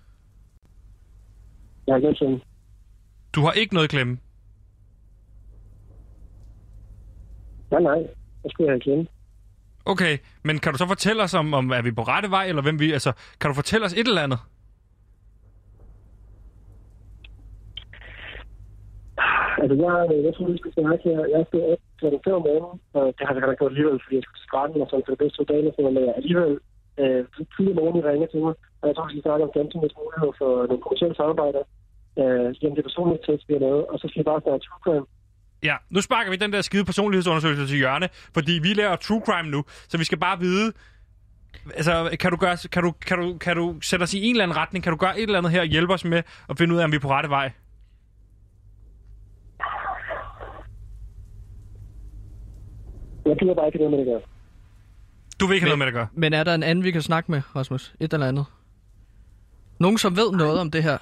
[1.88, 2.41] Jeg har ikke noget sådan.
[3.36, 4.18] Du har ikke noget at klemme.
[7.74, 8.00] Nej, nej.
[8.44, 9.10] Jeg skulle have glemt.
[9.86, 10.14] Okay,
[10.44, 12.80] men kan du så fortælle os, om, om er vi på rette vej, eller hvem
[12.80, 12.88] vi...
[12.98, 14.40] Altså, kan du fortælle os et eller andet?
[19.62, 21.20] Altså, jeg, jeg tror, vi skal snakke her.
[21.36, 22.06] Jeg skal op kl.
[22.24, 24.82] 5 om morgenen, og det har jeg godt gjort alligevel, fordi jeg skal til stranden
[24.84, 26.54] og sådan for det bedste to dage, så men alligevel
[27.02, 27.22] øh,
[27.54, 30.32] tidligere morgen, I ringer til mig, og jeg tror, vi skal snakke om Gantemets mulighed
[30.40, 31.64] for nogle kommersielle samarbejder,
[32.22, 34.84] øh, gennem det personlige test, vi har lavet, og så skal vi bare snakke true
[34.86, 35.08] crime.
[35.64, 39.49] Ja, nu sparker vi den der skide personlighedsundersøgelse til hjørne, fordi vi laver True Crime
[39.49, 40.74] nu, så vi skal bare vide...
[41.76, 44.43] Altså, kan du, gøre, kan, du, kan, du, kan du sætte os i en eller
[44.43, 44.84] anden retning?
[44.84, 46.84] Kan du gøre et eller andet her og hjælpe os med at finde ud af,
[46.84, 47.51] om vi er på rette vej?
[53.26, 54.20] Jeg gider bare ikke noget med det der.
[55.39, 56.07] Du vil ikke have noget med det at gøre.
[56.14, 57.93] Men er der en anden, vi kan snakke med, Rasmus?
[57.99, 58.45] Et eller andet?
[59.80, 60.97] Nogen, som ved noget om det her?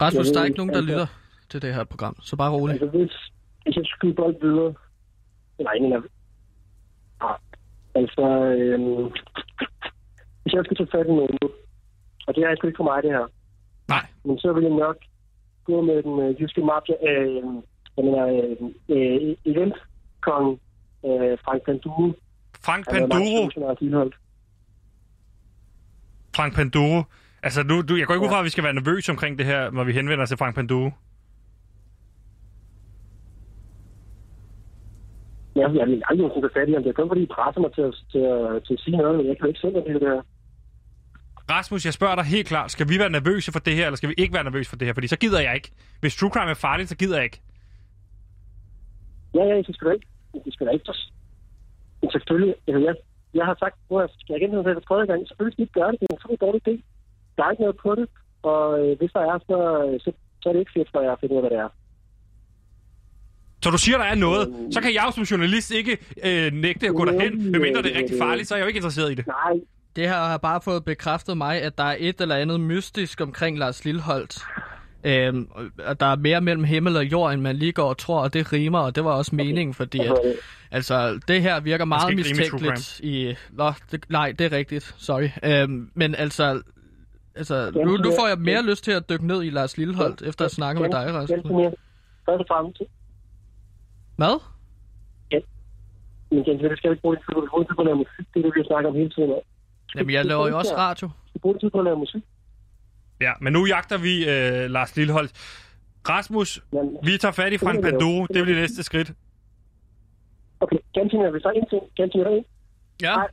[0.00, 1.06] Rasmus, Jeg der er ikke nogen, der ikke, lytter
[1.52, 2.72] til det her program, så bare rolig.
[2.72, 3.14] Altså, hvis,
[3.62, 4.74] hvis jeg skulle bold videre...
[5.66, 6.00] Nej, nej,
[7.22, 7.38] nej.
[8.00, 8.24] Altså,
[8.58, 9.04] øhm,
[10.42, 11.38] hvis jeg skulle tage fat i nogen
[12.26, 13.26] og det er sgu ikke for mig, det her,
[13.88, 14.06] Nej.
[14.24, 14.96] men så vil jeg nok
[15.64, 17.42] gå med den øh, jyske mafia, øh,
[17.96, 18.56] den her øh,
[18.94, 20.60] øh, eventkong,
[21.08, 22.14] øh, Frank Pandue.
[22.66, 23.50] Frank Panduro.
[26.36, 27.02] Frank Panduro.
[27.42, 29.46] Altså, nu, du, jeg går ikke ud fra, at vi skal være nervøse omkring det
[29.46, 30.90] her, når vi henvender os til Frank Panduro.
[35.62, 36.82] Ja, jeg vil aldrig nogensinde få fat i ham.
[36.82, 39.16] Det er kun fordi, I presser mig til, at- til, at- til at sige noget,
[39.18, 40.22] men jeg kan ikke selv det her.
[41.54, 44.08] Rasmus, jeg spørger dig helt klart, skal vi være nervøse for det her, eller skal
[44.12, 44.94] vi ikke være nervøse for det her?
[44.94, 45.70] Fordi så gider jeg ikke.
[46.00, 47.40] Hvis true crime er farligt, så gider jeg ikke.
[49.34, 50.06] Ja, ja, det skal du ikke.
[50.44, 50.92] Det skal du ikke.
[52.02, 52.94] Men selvfølgelig, altså, jeg,
[53.38, 55.90] jeg har sagt, jeg skal igen det for tredje gang, selvfølgelig skal vi ikke gøre
[55.92, 56.00] det.
[56.00, 56.74] Det er en super dårlig idé.
[57.36, 58.06] Der er ikke noget på det,
[58.50, 59.56] og øh, hvis der er, så,
[60.04, 60.10] så,
[60.40, 61.70] så er det ikke fedt for jer at finde ud af, hvad det er.
[63.62, 66.86] Så du siger, der er noget, så kan jeg jo som journalist ikke øh, nægte
[66.86, 69.14] at gå derhen, medmindre det er rigtig farligt, så er jeg jo ikke interesseret i
[69.14, 69.26] det.
[69.26, 69.60] Nej,
[69.96, 73.58] Det her har bare fået bekræftet mig, at der er et eller andet mystisk omkring
[73.58, 74.38] Lars Lilholdt.
[75.04, 75.48] Øhm,
[75.86, 78.32] og der er mere mellem himmel og jord, end man lige går og tror, og
[78.34, 80.16] det rimer, og det var også meningen, fordi at,
[80.70, 83.34] altså, det her virker meget mistænkeligt i...
[83.52, 85.28] Nå, det, nej, det er rigtigt, sorry.
[85.44, 86.62] Øhm, men altså,
[87.34, 90.44] altså nu, nu får jeg mere lyst til at dykke ned i Lars Lilholdt, efter
[90.44, 91.38] at snakke med dig, Rasmus.
[91.38, 91.72] Rasmus.
[92.26, 92.82] Først og fremmest,
[94.16, 94.40] Hvad?
[96.30, 97.40] men Jens, det skal vi ikke bruge på.
[97.40, 98.24] Du skal på at lave musik.
[98.34, 99.28] Det er det, vi har snakket om hele tiden.
[99.30, 99.40] Du
[99.88, 101.06] skal- Jamen, jeg du laver jo også radio.
[101.08, 102.22] Du skal bruge din tid på at lave musik.
[103.20, 105.32] Ja, men nu jagter vi øh, Lars Lilleholdt.
[106.08, 107.98] Rasmus, Men, vi tager fat i Frank Det er
[108.34, 109.12] det bliver næste skridt.
[110.60, 112.44] okay, ganske hvis der er en ting, ganske mere
[113.02, 113.14] Ja.
[113.14, 113.28] Nej.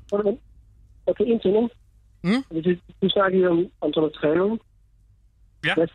[1.07, 1.69] Okay, en ting, ikke?
[2.23, 2.43] Mm.
[2.51, 4.59] Hvis vi, du snakker om, om sådan noget træning.
[5.67, 5.73] Ja.
[5.75, 5.88] Hvad,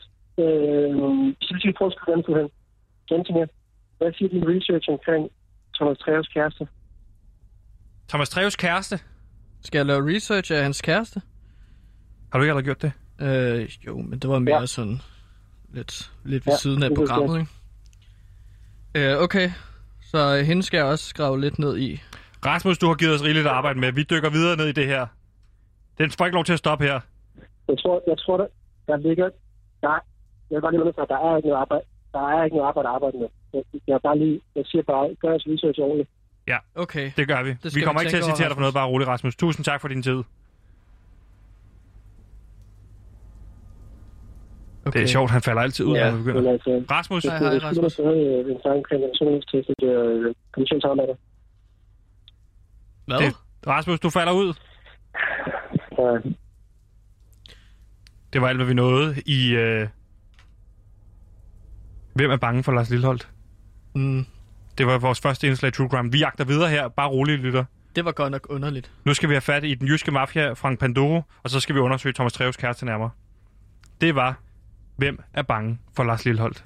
[0.44, 2.48] øh, så hvis vi prøver at skrive den på hen.
[3.08, 3.48] Ganske mere.
[3.98, 5.30] Hvad siger din research omkring
[5.74, 6.68] Thomas Treves kæreste?
[8.08, 8.98] Thomas Treves kæreste.
[9.62, 11.22] Skal jeg lave research af hans kæreste?
[12.32, 12.92] Har du ikke allerede gjort det?
[13.20, 14.66] Øh, jo, men det var mere ja.
[14.66, 14.98] Sådan
[15.72, 19.10] lidt, lidt ved Ja, siden af det programmet, ikke?
[19.12, 19.50] Øh, okay,
[20.02, 22.00] så hende skal jeg også grave lidt ned i.
[22.46, 23.92] Rasmus, du har givet os rigeligt arbejde med.
[23.92, 25.06] Vi dykker videre ned i det her.
[25.98, 27.00] Den får ikke lov til at stoppe her.
[27.68, 28.46] Jeg tror, jeg tror der,
[28.86, 29.30] der ligger...
[29.80, 29.88] Der,
[30.50, 31.84] jeg vil bare lige understrege, der er ikke noget arbejde.
[32.12, 33.28] Der er ikke noget arbejde at arbejde med.
[33.86, 36.10] Jeg, bare lige, jeg siger bare, gør jeres research ordentligt.
[36.74, 37.50] Okay, Det gør vi.
[37.62, 39.36] Det Vi kommer vi ikke til at citere dig for noget, bare roligt, Rasmus.
[39.36, 40.22] Tusind tak for din tid.
[44.86, 44.98] okay.
[44.98, 46.40] Det er sjovt, han falder altid ud, Ja, når vi begynder.
[46.42, 47.92] Men altså, Rasmus, Hej, hej, Rasmus.
[47.92, 51.14] stadig øh, en sang omkring en personlighedstest, det er kommission samarbejder.
[53.06, 53.18] Hvad?
[53.18, 53.34] det,
[53.66, 54.54] Rasmus, du falder ud.
[55.98, 56.30] Ja,
[58.32, 59.54] Det var alt, hvad vi nåede i...
[59.54, 59.88] Øh...
[62.14, 63.28] Hvem er bange for Lars Lilleholdt?
[63.94, 64.26] Mm,
[64.78, 66.12] Det var vores første indslag i True Crime.
[66.12, 66.88] Vi jagter videre her.
[66.88, 67.64] Bare roligt, lytter.
[67.96, 68.90] det var godt nok underligt.
[69.04, 71.80] Nu skal vi have fat i den jyske mafia, Frank Panduro, og så skal vi
[71.80, 73.10] undersøge Thomas Treves kæreste nærmere.
[74.00, 74.34] Det var,
[74.96, 76.64] hvem er bange for Lars Lilleholdt?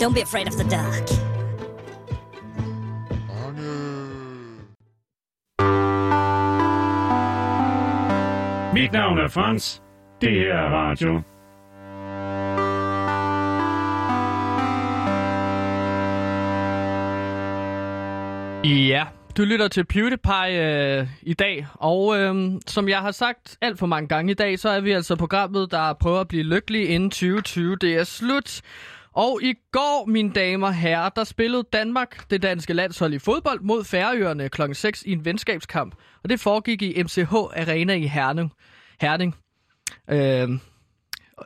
[0.00, 1.08] Don't be afraid of the dark.
[8.74, 9.82] Mit navn er Frans.
[10.20, 11.22] Det her er radio.
[18.64, 19.04] Ja,
[19.36, 23.86] du lytter til PewDiePie øh, i dag, og øh, som jeg har sagt alt for
[23.86, 27.10] mange gange i dag, så er vi altså programmet, der prøver at blive lykkelige inden
[27.10, 27.76] 2020.
[27.76, 28.60] Det er slut.
[29.12, 33.60] Og i går, mine damer og herrer, der spillede Danmark, det danske landshold i fodbold,
[33.60, 34.62] mod Færøerne kl.
[34.72, 35.94] 6 i en venskabskamp.
[36.22, 38.52] Og det foregik i MCH Arena i Herning.
[39.00, 39.34] Herning.
[40.10, 40.48] Øh,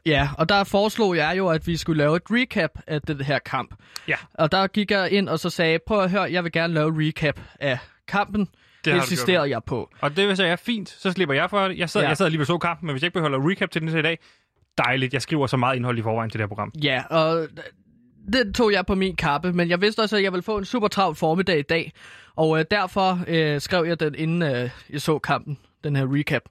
[0.06, 3.38] ja, og der foreslog jeg jo, at vi skulle lave et recap af den her
[3.38, 3.74] kamp.
[4.08, 4.16] Ja.
[4.34, 6.88] Og der gik jeg ind og så sagde, prøv at høre, jeg vil gerne lave
[6.88, 7.78] et recap af
[8.08, 8.48] kampen.
[8.84, 9.90] Det, insisterede jeg på.
[10.00, 11.78] Og det vil sige, er fint, så slipper jeg for det.
[11.78, 12.08] Jeg sad, Ja.
[12.08, 13.98] jeg sad lige ved så kampen, men hvis jeg ikke behøver recap til den til
[13.98, 14.18] i dag,
[14.78, 15.12] dejligt.
[15.14, 16.72] Jeg skriver så meget indhold i forvejen til det her program.
[16.82, 17.48] Ja, og
[18.32, 20.64] det tog jeg på min kappe, men jeg vidste også, at jeg ville få en
[20.64, 21.92] super travl formiddag i dag.
[22.36, 26.42] Og øh, derfor øh, skrev jeg den, inden øh, jeg så kampen, den her recap.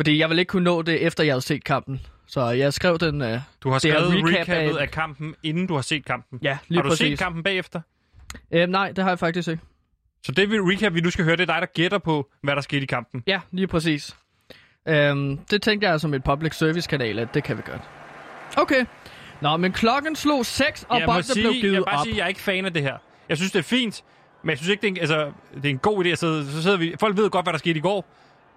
[0.00, 2.00] Fordi jeg ville ikke kunne nå det, efter jeg havde set kampen.
[2.26, 3.22] Så jeg skrev den...
[3.22, 6.38] Øh, Du har skrevet recap recapet af- af kampen, inden du har set kampen.
[6.42, 7.06] ja, lige har du præcis.
[7.06, 7.80] set kampen bagefter?
[8.50, 9.62] Øh, nej, det har jeg faktisk ikke.
[10.26, 12.54] Så det vi recap, vi nu skal høre, det er dig, der gætter på, hvad
[12.54, 13.22] der skete i kampen.
[13.26, 14.16] Ja, lige præcis.
[14.88, 17.82] Øhm, det tænkte jeg som et public service kanal, at det kan vi godt.
[18.56, 18.84] Okay.
[19.40, 22.04] Nå, men klokken slog 6, og jeg bolden blev jeg givet vil bare op.
[22.04, 22.96] sige, at jeg er ikke fan af det her.
[23.28, 24.04] Jeg synes, det er fint,
[24.42, 26.62] men jeg synes ikke, det er en, altså, det er en god idé sidde, så
[26.62, 28.06] sidder vi, folk ved godt, hvad der skete i går,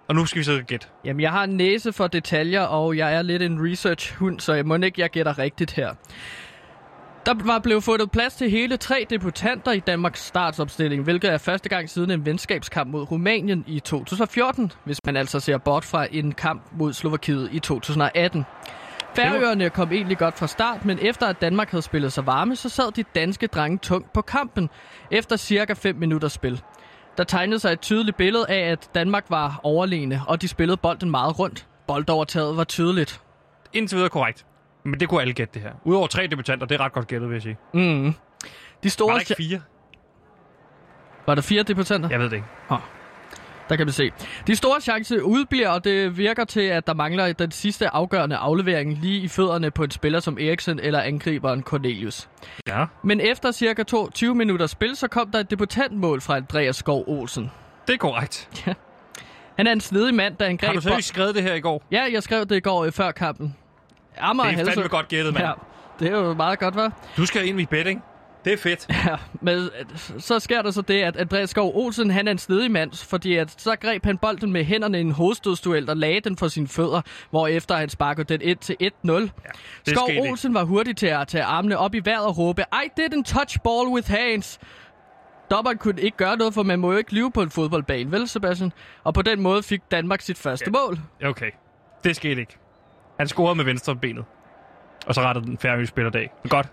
[0.08, 0.86] og nu skal vi så gætte.
[1.04, 4.66] Jamen, jeg har en næse for detaljer, og jeg er lidt en research-hund, så jeg
[4.66, 5.94] må ikke, jeg gætter rigtigt her.
[7.26, 11.68] Der var blevet fundet plads til hele tre debutanter i Danmarks startsopstilling, hvilket er første
[11.68, 16.32] gang siden en venskabskamp mod Rumænien i 2014, hvis man altså ser bort fra en
[16.32, 18.44] kamp mod Slovakiet i 2018.
[19.16, 22.68] Færøerne kom egentlig godt fra start, men efter at Danmark havde spillet sig varme, så
[22.68, 24.70] sad de danske drenge tungt på kampen,
[25.10, 26.62] efter cirka 5 minutters spil.
[27.18, 31.10] Der tegnede sig et tydeligt billede af, at Danmark var overlegne, og de spillede bolden
[31.10, 31.66] meget rundt.
[31.86, 33.20] Boldovertaget var tydeligt.
[33.72, 34.46] Indtil videre korrekt.
[34.84, 35.72] Men det kunne alle gætte det her.
[35.84, 37.56] Udover tre debutanter, det er ret godt gættet, vil jeg sige.
[37.74, 38.14] Mm.
[38.82, 39.60] De store Var der ikke fire?
[41.26, 42.08] Var der fire debutanter?
[42.08, 42.48] Jeg ved det ikke.
[42.68, 42.78] Oh.
[43.68, 44.10] Der kan vi se.
[44.46, 48.98] De store chancer udbliver, og det virker til, at der mangler den sidste afgørende aflevering
[49.02, 52.28] lige i fødderne på en spiller som Eriksen eller angriberen Cornelius.
[52.68, 52.84] Ja.
[53.02, 53.82] Men efter cirka
[54.14, 57.50] 20 minutter spil, så kom der et debutantmål fra Andreas Skov Olsen.
[57.86, 58.48] Det er korrekt.
[58.66, 58.74] Ja.
[59.56, 60.66] Han er en snedig mand, da han greb...
[60.66, 61.82] Har du seriøst skrevet det her i går?
[61.90, 63.56] Ja, jeg skrev det i går øh, før kampen.
[64.18, 65.46] Amager Det er Halsø- fandme godt gættet, mand.
[65.46, 65.52] Ja,
[65.98, 66.90] det er jo meget godt, hva'?
[67.16, 68.02] Du skal ind i betting.
[68.44, 68.86] Det er fedt.
[69.06, 69.70] Ja, men
[70.18, 73.36] så sker der så det, at Andreas Skov Olsen, han er en snedig mand, fordi
[73.36, 76.68] at så greb han bolden med hænderne i en hovedstødsduel og lagde den for sine
[76.68, 79.12] fødder, hvorefter han sparkede den ind til 1-0.
[79.12, 79.28] Ja,
[79.86, 80.22] Skov ikke.
[80.22, 83.60] Olsen var hurtig til at tage armene op i vejret og råbe, I didn't touch
[83.64, 84.60] ball with hands.
[85.50, 88.28] Dommeren kunne ikke gøre noget, for man må jo ikke lyve på en fodboldbane, vel
[88.28, 88.72] Sebastian?
[89.04, 90.70] Og på den måde fik Danmark sit første ja.
[90.70, 90.98] mål.
[91.24, 91.50] Okay.
[92.04, 92.56] Det skete ikke.
[93.18, 94.24] Han scorede med venstre benet.
[95.06, 96.30] Og så rettede den færøske spiller dag.
[96.48, 96.68] Godt.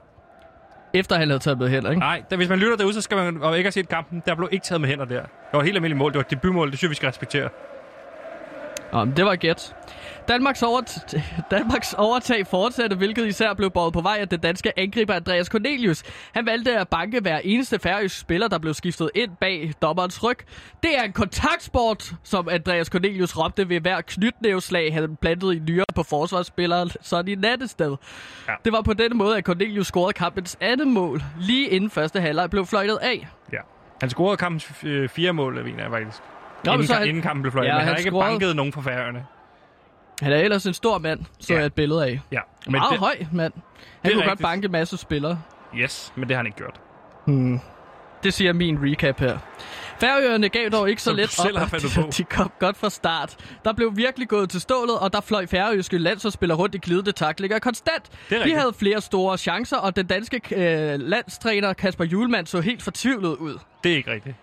[0.93, 1.99] Efter han havde taget med hænder, ikke?
[1.99, 4.23] Nej, da, hvis man lytter derude, så skal man og ikke have set kampen.
[4.25, 5.21] Der blev ikke taget med hænder der.
[5.21, 6.11] Det var helt almindeligt mål.
[6.11, 6.71] Det var et debutmål.
[6.71, 7.49] Det synes jeg, vi skal respektere.
[8.93, 9.75] Nå, det var gæt.
[10.27, 11.15] Danmarks, overt-
[11.51, 16.03] Danmarks overtag fortsatte, hvilket især blev båret på vej af den danske angriber Andreas Cornelius.
[16.33, 20.37] Han valgte at banke hver eneste færøsk spiller, der blev skiftet ind bag dommerens ryg.
[20.83, 25.85] Det er en kontaktsport, som Andreas Cornelius råbte ved hver knytnæveslag, han plantede i nyere
[25.95, 27.95] på forsvarsspilleren Sonny Nattested.
[28.47, 28.53] Ja.
[28.65, 32.49] Det var på denne måde, at Cornelius scorede kampens andet mål, lige inden første halvleg
[32.49, 33.27] blev fløjtet af.
[33.53, 33.59] Ja.
[34.01, 36.21] Han scorede kampens øh, fire mål, mener jeg faktisk.
[36.65, 37.69] Nå, inden, så han- inden kampen blev fløjtet.
[37.69, 39.25] Ja, men han har ikke scorede- banket nogen fra færøerne.
[40.21, 41.59] Han er ellers en stor mand, så Ja.
[41.59, 42.19] jeg et billede af.
[42.31, 42.39] Ja.
[42.65, 43.53] Men Meget det, høj mand.
[44.01, 44.41] Han kunne godt rigtigt.
[44.45, 45.41] banke en masse spillere.
[45.75, 46.79] Yes, men det har han ikke gjort.
[47.27, 47.59] Hmm.
[48.23, 49.37] Det siger min recap her.
[49.99, 51.81] Færøerne gav dog ikke så Som let op, at
[52.17, 53.35] de kom godt fra start.
[53.65, 57.59] Der blev virkelig gået til stålet, og der fløj færøske landsholdsspillere rundt i glidende taklinger
[57.59, 58.03] konstant.
[58.03, 58.59] Det er De rigtigt.
[58.59, 63.57] havde flere store chancer, og den danske øh, landstræner Kasper Julemand så helt fortvivlet ud.
[63.83, 64.35] Det er ikke rigtigt.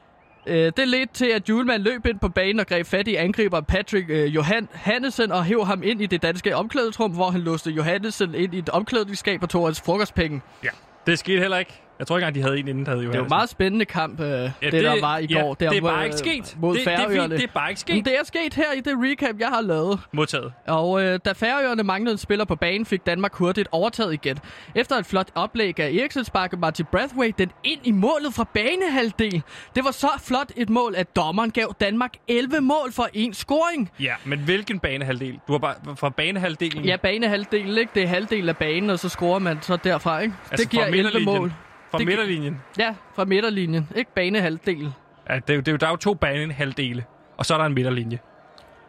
[0.48, 3.60] Øh, det ledte til, at Julemand løb ind på banen og greb fat i angriber
[3.60, 7.70] Patrick øh, Johan Hannesen og hæv ham ind i det danske omklædningsrum, hvor han låste
[7.70, 10.40] Johannesen ind i et omklædningsskab og tog hans frokostpenge.
[10.64, 10.68] Ja.
[11.06, 11.87] Det skete heller ikke.
[11.98, 13.48] Jeg tror ikke engang, de havde en inden, der havde jo Det var en meget
[13.48, 15.54] spændende kamp, øh, ja, det, det- der var i ja, går.
[15.54, 16.56] Der det er mod, bare ikke sket.
[16.60, 17.36] Mod Det- det er Færøerne.
[17.36, 17.94] det er bare ikke sket.
[17.94, 20.00] Men det er sket her i det recap, jeg har lavet.
[20.12, 20.52] Modtaget.
[20.66, 24.38] Og øh, da Færøerne manglede en spiller på banen, fik Danmark hurtigt overtaget igen.
[24.74, 29.42] Efter et flot oplæg af Eriksen sparkede Martin Brathwaite den ind i målet fra banehalvdel.
[29.74, 33.90] Det var så flot et mål, at dommeren gav Danmark 11 mål for en scoring.
[34.00, 35.38] Ja, men hvilken banehalvdel?
[35.48, 36.84] Du har bare fra banehalvdelen?
[36.84, 37.90] Ja, banehalvdelen, ikke?
[37.94, 40.34] Det er halvdelen af banen, og så scorer man så derfra, ikke?
[40.50, 41.38] Altså det giver fra 11 midterlinjen.
[41.40, 41.52] mål.
[41.90, 42.60] Fra Det- midterlinjen.
[42.78, 44.88] Ja, fra midterlinjen, ikke banehalvdelen.
[45.30, 47.04] Ja, det, er jo- det, er jo- der er jo to banehalvdele,
[47.36, 48.18] og så er der en midterlinje.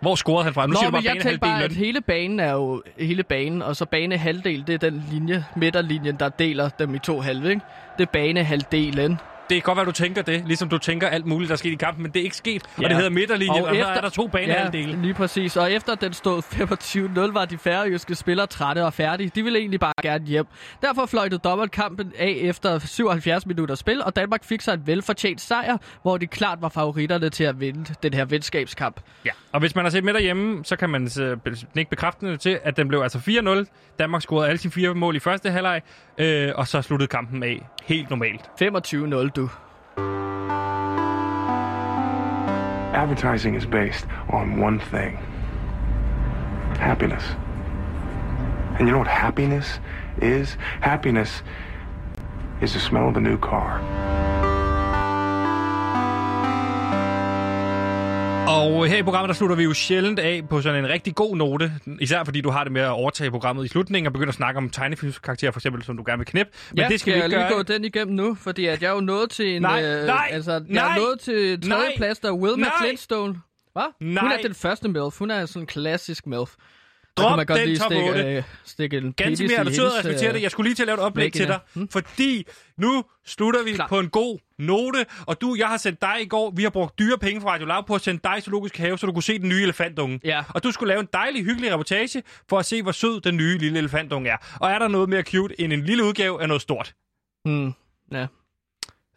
[0.02, 0.68] Hvor scorede han fra?
[0.68, 3.24] Nu Nå, siger du men bare jeg tænkte bare, at hele banen er jo hele
[3.24, 7.50] banen, og så banehalvdel, det er den linje, midterlinjen, der deler dem i to halve,
[7.50, 7.62] ikke?
[7.97, 9.20] Det er banehalvdelen.
[9.50, 11.72] Det kan godt være, du tænker det, ligesom du tænker alt muligt, der er sket
[11.72, 12.64] i kampen, men det er ikke sket.
[12.78, 12.84] Ja.
[12.84, 14.89] Og det hedder midterlinjen, og, og efter- så er der to banehalvdele.
[14.91, 15.58] Ja, lige præcis.
[15.58, 16.41] Og efter den stod
[17.30, 19.32] 25-0, var de færøske spillere trætte og færdige.
[19.36, 20.45] De ville egentlig bare gerne hjem.
[20.82, 25.41] Derfor fløjtede dobbelt kampen af efter 77 minutter spil, og Danmark fik sig en velfortjent
[25.41, 29.02] sejr, hvor de klart var favoritterne til at vinde den her venskabskamp.
[29.26, 29.32] Ja.
[29.52, 31.38] Og hvis man har set med derhjemme, så kan man øh,
[31.78, 33.18] ikke bekræfte det til, at den blev altså
[33.68, 33.95] 4-0.
[34.00, 35.82] Danmark scorede alle sine fire mål i første halvleg,
[36.20, 38.49] øh, og så sluttede kampen af helt normalt.
[38.61, 39.49] 25-0, du.
[42.93, 45.20] Advertising is based on one thing
[46.80, 47.24] happiness.
[48.78, 49.80] And you know what happiness
[50.22, 50.57] is?
[50.82, 51.43] Happiness
[52.61, 53.80] is the smell of a new car.
[58.50, 61.36] Og her i programmet, der slutter vi jo sjældent af på sådan en rigtig god
[61.38, 61.72] note.
[62.00, 64.58] Især fordi du har det med at overtage programmet i slutningen og begynde at snakke
[64.58, 66.52] om tegnefilmskarakterer, for eksempel, som du gerne vil knippe.
[66.72, 67.58] Men ja, det skal vi jeg ikke lige gøre.
[67.58, 69.62] gå den igennem nu, fordi at jeg er jo nået til en...
[69.62, 72.68] Nej, øh, nej, altså, jeg nej, er nået til tredje plads, der er Wilma.
[72.82, 73.36] Flintstone.
[73.74, 74.18] Hvad?
[74.20, 75.20] Hun er den første MILF.
[75.20, 76.50] Hun er sådan en klassisk MILF.
[77.18, 78.36] Drop man godt den lige top stikke, 8.
[78.36, 80.41] øh, stikke en Ganske mere, du sidder og hendes, respekterer øh, det.
[80.43, 81.88] Jeg skulle lige til at lave et oplæg til dig, vagina.
[81.91, 82.45] fordi
[82.78, 86.53] nu slutter vi på en god note, og du, jeg har sendt dig i går,
[86.55, 88.97] vi har brugt dyre penge fra Radio Lav på at sende dig i Zoologisk Have,
[88.97, 90.20] så du kunne se den nye elefantunge.
[90.24, 90.43] Ja.
[90.49, 93.57] Og du skulle lave en dejlig, hyggelig reportage for at se, hvor sød den nye
[93.57, 94.38] lille elefantunge er.
[94.60, 96.93] Og er der noget mere cute end en lille udgave af noget stort?
[97.45, 97.74] Mm,
[98.12, 98.28] ja.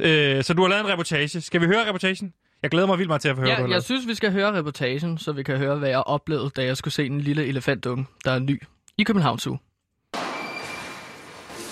[0.01, 1.41] Øh, så du har lavet en reportage.
[1.41, 2.33] Skal vi høre reportagen?
[2.63, 5.19] Jeg glæder mig vildt meget til at høre, Ja, jeg synes, vi skal høre reportagen,
[5.19, 8.31] så vi kan høre, hvad jeg oplevede, da jeg skulle se en lille elefantunge, der
[8.31, 8.63] er ny
[8.99, 9.57] i København Zoo.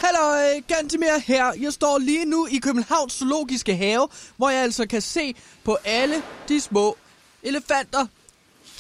[0.01, 1.53] Hej, Gantemir her.
[1.61, 5.35] Jeg står lige nu i Københavns Zoologiske Have, hvor jeg altså kan se
[5.65, 6.15] på alle
[6.49, 6.97] de små
[7.43, 8.07] elefanter.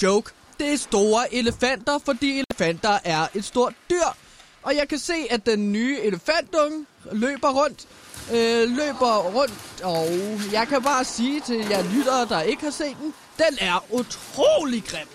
[0.02, 0.30] Joke.
[0.58, 4.16] Det er store elefanter, fordi elefanter er et stort dyr.
[4.62, 7.86] Og jeg kan se, at den nye elefantunge løber rundt.
[8.32, 10.06] Øh, løber rundt, og
[10.52, 14.84] jeg kan bare sige til jer lyttere, der ikke har set den, den er utrolig
[14.84, 15.08] grim.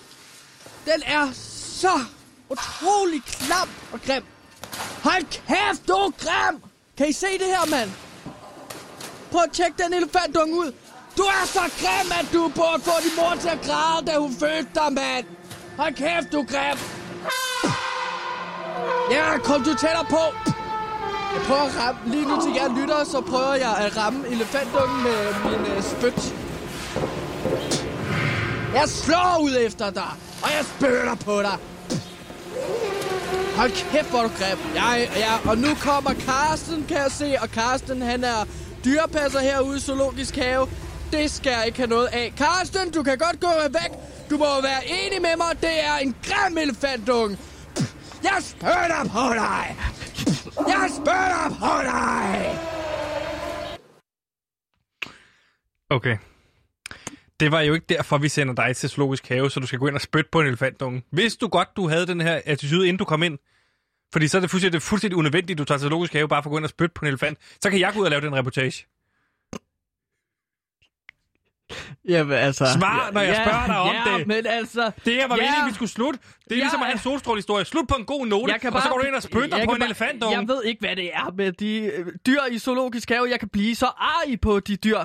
[0.85, 1.29] Den er
[1.81, 1.99] så
[2.49, 4.23] utrolig klam og grim.
[5.03, 6.61] Hold kæft, du er grim!
[6.97, 7.91] Kan I se det her, mand?
[9.31, 10.71] Prøv at tjekke den elefantunge ud.
[11.17, 14.35] Du er så grim, at du burde få din mor til at græde, da hun
[14.35, 15.25] fødte dig, mand.
[15.77, 16.77] Hold kæft, du er grim.
[19.11, 20.54] Ja, kom du tættere på.
[21.35, 25.03] Jeg prøver at ramme, lige nu til jer lytter, så prøver jeg at ramme elefantungen
[25.03, 26.35] med min øh, spyt.
[28.73, 30.11] Jeg slår ud efter dig,
[30.43, 31.57] og jeg spytter på dig.
[33.55, 34.57] Hold kæft, hvor du grim.
[34.75, 37.35] Jeg, jeg, og nu kommer Karsten, kan jeg se.
[37.41, 38.45] Og Karsten, han er
[38.85, 40.67] dyrepasser herude i Zoologisk Have.
[41.11, 42.33] Det skal jeg ikke have noget af.
[42.37, 43.91] Karsten, du kan godt gå væk.
[44.29, 45.61] Du må være enig med mig.
[45.61, 47.37] Det er en grim elefantunge.
[48.23, 49.75] Jeg spytter på dig.
[50.57, 52.59] Jeg spørger på dig.
[55.89, 56.17] Okay.
[57.39, 59.87] Det var jo ikke derfor, vi sender dig til Zoologisk Have, så du skal gå
[59.87, 61.03] ind og spytte på en elefantunge.
[61.11, 63.37] Vidste du godt, du havde den her attitude, inden du kom ind,
[64.13, 66.43] fordi så er det fuldstændig, det er fuldstændig unødvendigt, du tager til Zoologisk Have bare
[66.43, 68.11] for at gå ind og spytte på en elefant, så kan jeg gå ud og
[68.11, 68.85] lave den reportage.
[72.09, 72.65] Jamen altså...
[72.79, 74.27] Svar, når jeg ja, spørger dig om ja, det.
[74.27, 74.91] men altså...
[75.05, 76.19] Det her var ja, meningen, vi skulle slutte.
[76.43, 76.61] Det er Ja.
[76.63, 77.65] ligesom at have en solstrålehistorie.
[77.65, 79.65] Slut på en god note, Jeg kan og så bare- går du ind og spytter
[79.65, 80.37] på en bare- elefantunge.
[80.39, 83.27] Jeg ved ikke, hvad det er med de øh, dyr i zoologisk have.
[83.29, 84.99] Jeg kan blive så arg på de dyr.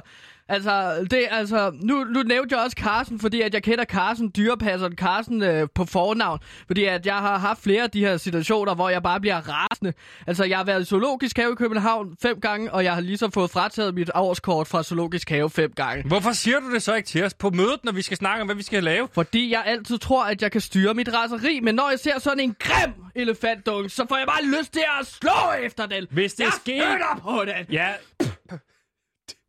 [0.50, 4.92] Altså, det, altså nu, nu nævnte jeg også Carsten, fordi at jeg kender Carsten, dyrepasseren
[4.96, 6.38] Carsten øh, på fornavn.
[6.66, 9.92] Fordi at jeg har haft flere af de her situationer, hvor jeg bare bliver rasende.
[10.26, 13.16] Altså, jeg har været i zoologisk have i København fem gange, og jeg har lige
[13.18, 16.04] så fået frataget mit årskort fra zoologisk have fem gange.
[16.08, 18.46] Hvorfor siger du det så ikke til os på mødet, når vi skal snakke om,
[18.48, 19.08] hvad vi skal lave?
[19.12, 22.40] Fordi jeg altid tror, at jeg kan styre mit raseri, men når jeg ser sådan
[22.40, 26.06] en grim elefantunge, så får jeg bare lyst til at slå efter den.
[26.10, 27.66] Hvis det jeg sker- på den.
[27.72, 27.88] Ja.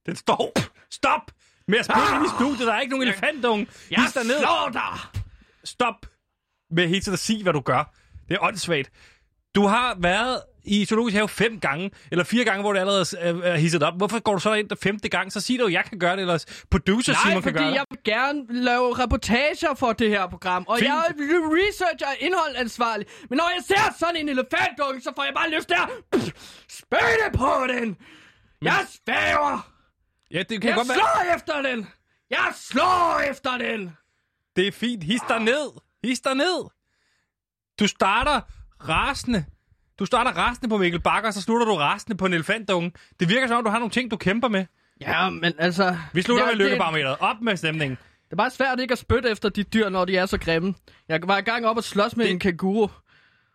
[0.05, 0.51] Den står.
[0.91, 1.21] Stop
[1.67, 2.67] med at spille ind i studiet.
[2.67, 3.67] Der er ikke nogen elefantunge.
[3.91, 4.39] Jeg His dig ned.
[4.39, 5.21] slår dig.
[5.63, 5.95] Stop
[6.71, 7.93] med hele tiden at sige, hvad du gør.
[8.29, 8.91] Det er åndssvagt.
[9.55, 13.05] Du har været i Zoologisk Have fem gange, eller fire gange, hvor det allerede
[13.43, 13.97] er hisset op.
[13.97, 15.31] Hvorfor går du så ind der femte gang?
[15.31, 17.73] Så sig dog, at jeg kan gøre det, eller producer Nej, Simon kan fordi gøre
[17.73, 17.97] jeg det.
[18.05, 20.87] vil gerne lave reportager for det her program, og Fint.
[20.89, 21.13] jeg er
[21.55, 23.07] researcher og indholdansvarlig.
[23.29, 25.89] Men når jeg ser sådan en elefantunge, så får jeg bare lyst til at
[26.69, 27.97] spytte på den.
[28.61, 29.67] Jeg svæver.
[30.33, 30.95] Ja, det kan Jeg godt være.
[30.97, 31.87] slår efter den.
[32.29, 33.97] Jeg slår efter den.
[34.55, 35.03] Det er fint.
[35.03, 35.71] His dig ned.
[36.03, 36.69] His dig ned.
[37.79, 38.41] Du starter
[38.89, 39.45] rasende.
[39.99, 42.91] Du starter rasende på Mikkel Bakker, og så slutter du rasende på en elefantunge.
[43.19, 44.65] Det virker som om, du har nogle ting, du kæmper med.
[45.01, 45.97] Ja, men altså...
[46.13, 47.17] Vi slutter Ja, med lykkebarometeret.
[47.19, 47.97] Op med stemningen.
[48.25, 50.73] Det er bare svært ikke at spytte efter de dyr, når de er så grimme.
[51.09, 52.87] Jeg var i gang op og slås med Det- en kænguru,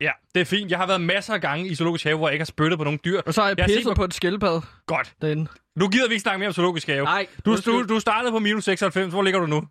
[0.00, 0.70] Ja, det er fint.
[0.70, 2.84] Jeg har været masser af gange i Zoologisk Have, hvor jeg ikke har spyttet på
[2.84, 3.20] nogle dyr.
[3.26, 5.14] og så har jeg, Jeg pisset sikker- på et skildpadde Godt.
[5.22, 5.46] derinde.
[5.76, 7.04] Nu gider vi ikke snakke mere om Zoologisk Have.
[7.04, 9.12] Nej, Du, du, du startede på minus 96.
[9.12, 9.62] Hvor ligger du nu?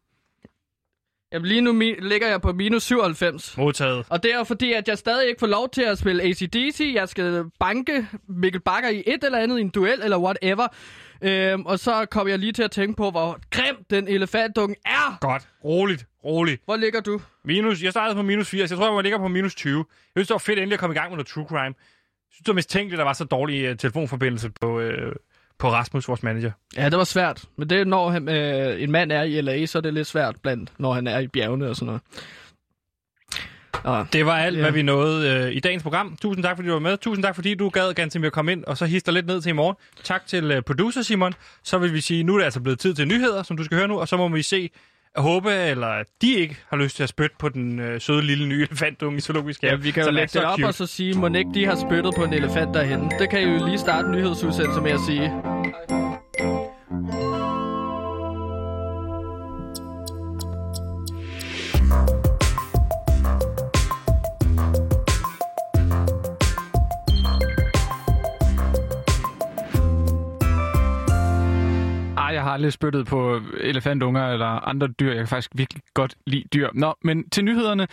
[1.34, 3.58] Jamen lige nu mi- ligger jeg på minus 97.
[3.58, 4.06] Modtaget.
[4.10, 6.92] Og det er fordi, at jeg stadig ikke får lov til at spille ACDC.
[6.96, 10.68] Jeg skal banke Mikkel Bakker i et eller andet, i en duel eller whatever.
[11.22, 15.18] Øhm, og så kommer jeg lige til at tænke på, hvor grim den elefantunge er.
[15.22, 15.48] Godt.
[15.64, 16.06] Roligt.
[16.26, 16.62] Roligt.
[16.66, 17.22] Hvor ligger du?
[17.44, 18.70] Minus, jeg startede på minus 80.
[18.72, 19.78] Jeg tror, jeg ligger på minus 20.
[19.78, 19.86] Jeg
[20.16, 21.62] synes, det var fedt endelig at komme i gang med noget true crime.
[21.62, 21.74] Jeg
[22.32, 24.88] synes, det var mistænkeligt, at der var så dårlig uh, telefonforbindelse på, uh,
[25.60, 26.52] på Rasmus, vores manager.
[26.78, 27.44] Ja, det var svært.
[27.58, 30.36] Men det når han, øh, en mand er i LA, så er det lidt svært
[30.44, 32.02] blandt, når han er i bjergene og sådan noget.
[33.84, 34.62] Og, Det var alt, Ja.
[34.62, 36.18] hvad vi nåede uh, i dagens program.
[36.22, 36.98] Tusind tak, fordi du var med.
[36.98, 39.42] Tusind tak, fordi du gad ganske med at komme ind, og så hister lidt ned
[39.42, 39.76] til i morgen.
[40.04, 41.34] Tak til uh, producer Simon.
[41.64, 43.78] Så vil vi sige, nu er det altså blevet tid til nyheder, som du skal
[43.78, 44.70] høre nu, og så må vi se,
[45.18, 48.48] håbe, eller at de ikke har lyst til at spytte på den øh, søde lille
[48.48, 49.82] nye elefantunge i zoologisk ja, have.
[49.82, 50.68] vi kan jo lægge det op cute.
[50.68, 53.10] og så sige, må ikke de har spyttet på en elefant derhenne.
[53.20, 55.32] Det kan I jo lige starte nyhedsudsendelser med at sige.
[72.46, 75.10] Har aldrig spyttet på elefantunger eller andre dyr.
[75.10, 76.70] Jeg kan faktisk virkelig godt lide dyr.
[76.74, 77.88] Nå, men til nyhederne.